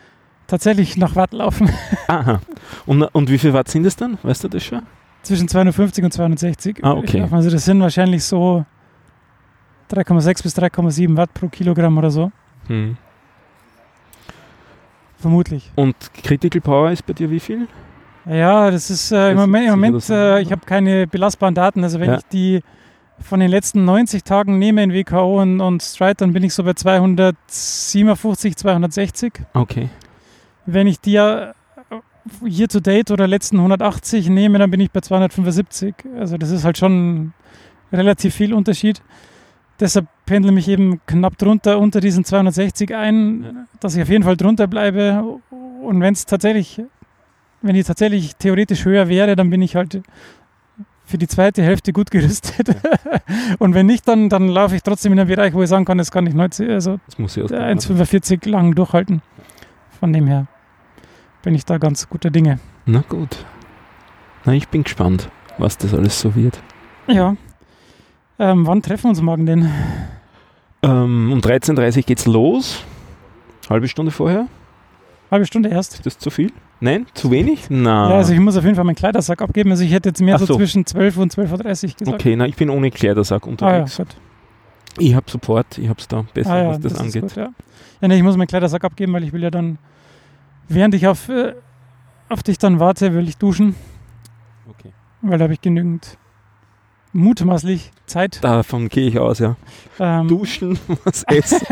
tatsächlich 0.47 0.97
nach 0.97 1.17
Watt 1.17 1.33
laufen. 1.33 1.71
Aha. 2.09 2.41
Und, 2.85 3.03
und 3.03 3.31
wie 3.31 3.39
viel 3.39 3.53
Watt 3.53 3.69
sind 3.69 3.87
es 3.87 3.97
dann? 3.97 4.19
Weißt 4.23 4.45
du 4.45 4.49
das 4.49 4.65
schon? 4.65 4.83
Zwischen 5.23 5.47
250 5.49 6.05
und 6.05 6.13
260. 6.13 6.85
Ah, 6.85 6.93
okay. 6.93 7.27
Also 7.31 7.51
das 7.51 7.65
sind 7.65 7.81
wahrscheinlich 7.81 8.25
so 8.25 8.65
3,6 9.91 10.43
bis 10.43 10.57
3,7 10.57 11.17
Watt 11.17 11.33
pro 11.35 11.49
Kilogramm 11.49 11.97
oder 11.99 12.11
so. 12.11 12.33
Hm. 12.67 12.97
Vermutlich. 15.19 15.71
Und 15.77 15.95
Critical 16.25 16.61
Power 16.61 16.91
ist 16.91 17.07
bei 17.07 17.13
dir 17.13 17.31
wie 17.31 17.39
viel? 17.41 17.69
Ja, 18.27 18.71
das 18.71 18.91
ist 18.91 19.13
äh, 19.13 19.31
im 19.31 19.37
Das 19.37 19.47
Moment, 19.47 19.65
im 19.67 19.71
Moment 19.73 20.11
äh, 20.11 20.41
ich 20.41 20.51
habe 20.51 20.63
keine 20.67 21.07
belastbaren 21.07 21.55
Daten. 21.55 21.83
Also 21.85 22.01
wenn 22.01 22.11
Ja. 22.11 22.19
ich 22.19 22.25
die 22.33 22.61
von 23.21 23.39
den 23.39 23.51
letzten 23.51 23.85
90 23.85 24.25
Tagen 24.25 24.59
nehme 24.59 24.83
in 24.83 24.93
WKO 24.93 25.41
und, 25.41 25.61
und 25.61 25.83
Stride, 25.83 26.17
dann 26.17 26.33
bin 26.33 26.43
ich 26.43 26.55
so 26.55 26.65
bei 26.65 26.73
257, 26.75 28.57
260. 28.57 29.33
Okay. 29.55 29.89
Wenn 30.67 30.89
ich 30.89 31.01
die 31.01 31.19
year 32.45 32.69
to 32.69 32.81
date 32.81 33.11
oder 33.11 33.27
letzten 33.27 33.57
180 33.59 34.29
nehme, 34.29 34.59
dann 34.59 34.71
bin 34.71 34.81
ich 34.81 34.91
bei 34.91 35.01
275. 35.01 35.95
Also 36.19 36.37
das 36.39 36.51
ist 36.51 36.65
halt 36.65 36.79
schon 36.79 37.33
relativ 37.93 38.35
viel 38.35 38.55
Unterschied. 38.55 39.03
Deshalb 39.81 40.07
pendle 40.27 40.53
mich 40.53 40.69
eben 40.69 41.01
knapp 41.07 41.37
drunter 41.39 41.79
unter 41.79 42.01
diesen 42.01 42.25
260 42.25 42.95
ein, 42.95 43.43
Ja. 43.43 43.51
dass 43.81 43.97
ich 43.97 44.03
auf 44.03 44.09
jeden 44.09 44.23
Fall 44.25 44.37
drunter 44.37 44.67
bleibe. 44.67 45.25
Und 45.83 46.01
wenn 46.01 46.13
es 46.15 46.25
tatsächlich, 46.27 46.81
wenn 47.63 47.75
die 47.75 47.83
tatsächlich 47.83 48.37
theoretisch 48.37 48.85
höher 48.85 49.09
wäre, 49.09 49.35
dann 49.35 49.51
bin 49.51 49.61
ich 49.63 49.75
halt 49.75 50.03
für 51.05 51.19
die 51.19 51.27
zweite 51.27 51.63
Hälfte 51.63 51.93
gut 51.93 52.11
gerüstet. 52.13 52.69
Und 53.59 53.75
wenn 53.75 53.87
nicht, 53.87 54.07
dann, 54.07 54.29
dann 54.29 54.49
laufe 54.49 54.77
ich 54.77 54.83
trotzdem 54.83 55.13
in 55.13 55.19
einem 55.21 55.29
Bereich, 55.29 55.53
wo 55.53 55.63
ich 55.63 55.69
sagen 55.69 55.85
kann, 55.85 55.99
das 55.99 56.11
kann 56.13 56.27
ich 56.27 56.35
90, 56.35 56.71
also 56.71 57.01
Das 57.07 57.19
muss 57.19 57.37
ich 57.37 57.45
der 57.47 57.75
ausprobieren. 57.75 57.99
1,45 58.09 58.49
lang 58.49 58.75
durchhalten. 58.75 59.21
Von 59.99 60.13
dem 60.13 60.27
her 60.29 60.47
bin 61.43 61.55
ich 61.55 61.65
da 61.65 61.79
ganz 61.79 62.09
guter 62.09 62.31
Dinge. 62.31 62.59
Na 62.87 63.03
gut. 63.09 63.45
Na, 64.45 64.55
ich 64.55 64.69
bin 64.69 64.83
gespannt, 64.85 65.29
was 65.59 65.79
das 65.79 65.95
alles 65.95 66.21
so 66.21 66.35
wird. 66.35 66.59
Ja. 67.07 67.37
Ähm, 68.39 68.67
wann 68.67 68.83
treffen 68.83 69.05
wir 69.05 69.11
uns 69.11 69.23
morgen 69.23 69.47
denn? 69.47 69.71
Ähm, 70.83 71.31
um 71.33 71.39
13.30 71.41 71.97
Uhr 71.99 72.03
geht's 72.03 72.27
los. 72.27 72.83
Halbe 73.71 73.87
Stunde 73.89 74.11
vorher. 74.11 74.47
Halbe 75.31 75.47
Stunde 75.47 75.69
erst. 75.69 75.95
Ist 75.95 76.07
das 76.07 76.19
zu 76.19 76.31
viel? 76.31 76.53
Nein? 76.81 77.07
Zu 77.15 77.31
wenig? 77.31 77.67
Na. 77.71 78.11
Ja, 78.11 78.17
also 78.17 78.33
ich 78.33 78.41
muss 78.41 78.57
auf 78.57 78.65
jeden 78.65 78.75
Fall 78.75 78.85
meinen 78.85 78.97
Kleidersack 78.97 79.41
abgeben. 79.41 79.71
Also 79.71 79.85
ich 79.85 79.93
hätte 79.93 80.09
jetzt 80.09 80.21
mehr 80.21 80.39
so, 80.39 80.47
so. 80.47 80.57
zwischen 80.57 80.85
12 80.85 81.17
und 81.19 81.33
12.30 81.33 81.51
Uhr 81.53 81.95
gesagt. 81.97 82.01
okay, 82.09 82.35
na, 82.37 82.47
ich 82.47 82.57
bin 82.57 82.69
ohne 82.71 82.91
Kleidersack 82.91 83.43
Ah 83.43 83.47
ja, 83.47 83.51
unterwegs. 83.53 83.97
gut. 83.97 84.09
Ich 84.99 85.15
habe 85.15 85.31
Support, 85.31 85.79
ich 85.79 85.89
hab's 85.89 86.07
da 86.09 86.25
besser, 86.35 86.51
Ah, 86.53 86.63
ja, 86.63 86.69
was 86.71 86.81
das, 86.81 86.93
ist 86.93 87.01
angeht. 87.01 87.23
Gut, 87.23 87.37
ja. 87.37 87.49
ja 88.01 88.09
nee, 88.09 88.17
ich 88.17 88.23
muss 88.23 88.37
meinen 88.37 88.49
Kleidersack 88.49 88.85
abgeben, 88.85 89.13
weil 89.13 89.23
ich 89.25 89.33
will 89.33 89.43
ja 89.43 89.51
dann, 89.51 89.79
während 90.69 90.95
ich 90.95 91.07
auf, 91.07 91.29
äh, 91.29 91.55
auf 92.29 92.43
dich 92.43 92.59
dann 92.59 92.81
warte, 92.81 93.15
will 93.15 93.29
ich 93.29 93.37
duschen, 93.39 93.75
Okay. 94.69 94.93
weil 95.21 95.39
da 95.39 95.45
habe 95.45 95.55
ich 95.55 95.61
genügend 95.61 96.17
mutmaßlich 97.13 97.91
Zeit. 98.07 98.43
Davon 98.43 98.89
gehe 98.89 99.07
ich 99.09 99.19
aus, 99.19 99.39
ja. 99.39 99.57
Ähm, 99.99 100.29
Duschen, 100.29 100.79
was 101.05 101.25
essen, 101.25 101.67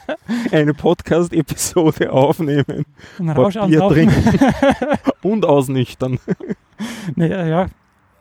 eine 0.52 0.74
Podcast-Episode 0.74 2.12
aufnehmen 2.12 2.84
Rausch 3.20 3.54
Bier 3.54 3.62
ansaufen. 3.62 4.10
und 5.22 5.44
ausnüchtern. 5.44 6.18
nee, 7.16 7.26
äh, 7.28 7.50
ja. 7.50 7.66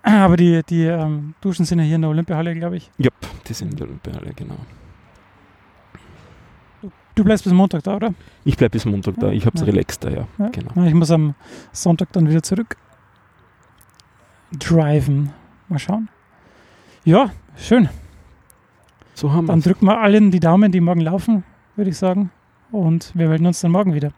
Aber 0.02 0.38
die, 0.38 0.62
die 0.70 0.84
ähm, 0.86 1.34
Duschen 1.42 1.66
sind 1.66 1.80
ja 1.80 1.86
hier 1.86 1.96
in 1.96 2.02
der 2.02 2.12
Olympiahalle, 2.12 2.54
glaube 2.54 2.78
ich. 2.78 2.92
Jupp, 2.98 3.14
die 3.48 3.54
sind 3.54 3.72
in 3.72 3.78
der 3.78 3.88
Olympiahalle, 3.88 4.34
genau. 4.36 4.58
Du 7.16 7.24
bleibst 7.24 7.46
bis 7.46 7.54
Montag 7.54 7.84
da, 7.84 7.96
oder? 7.96 8.14
Ich 8.44 8.58
bleibe 8.58 8.72
bis 8.72 8.86
Montag 8.86 9.16
da, 9.20 9.32
ich 9.32 9.46
hab's 9.46 9.62
Ja. 9.62 9.66
relaxed 9.68 10.04
da, 10.04 10.10
ja. 10.10 10.28
Ja. 10.38 10.50
Genau. 10.50 10.72
Na, 10.76 10.86
Ich 10.88 10.94
muss 10.94 11.12
am 11.12 11.34
Sonntag 11.72 12.12
dann 12.12 12.30
wieder 12.30 12.44
zurück. 12.44 12.76
Driven. 14.60 15.32
Mal 15.70 15.80
schauen. 15.80 16.10
Ja, 17.04 17.32
schön. 17.56 17.90
So 19.14 19.32
haben 19.32 19.48
Dann 19.48 19.64
wir 19.64 19.72
drücken 19.72 19.86
wir 19.86 20.00
allen 20.00 20.30
die 20.32 20.40
Daumen, 20.40 20.72
die 20.72 20.82
morgen 20.82 21.02
laufen, 21.02 21.44
würde 21.76 21.90
ich 21.90 21.98
sagen. 21.98 22.32
Und 22.72 23.12
wir 23.16 23.30
melden 23.30 23.46
uns 23.46 23.62
dann 23.62 23.72
morgen 23.72 23.94
wieder. 23.94 24.12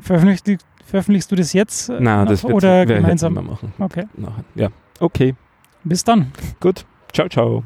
Veröffentlichst, 0.00 0.46
veröffentlichst 0.86 1.30
du 1.32 1.36
das 1.36 1.52
jetzt? 1.52 1.88
äh, 1.88 1.98
Nein, 2.00 2.20
noch 2.24 2.30
das 2.30 2.44
wird 2.44 2.54
oder 2.54 2.86
gemeinsam? 2.86 3.34
wir 3.34 3.42
machen. 3.42 3.72
Okay. 3.78 4.04
Nachher. 4.16 4.44
Ja, 4.54 4.68
okay, 5.00 5.34
Bis 5.84 6.04
dann. 6.04 6.30
gut. 6.60 6.84
Ciao, 7.12 7.28
ciao. 7.28 7.64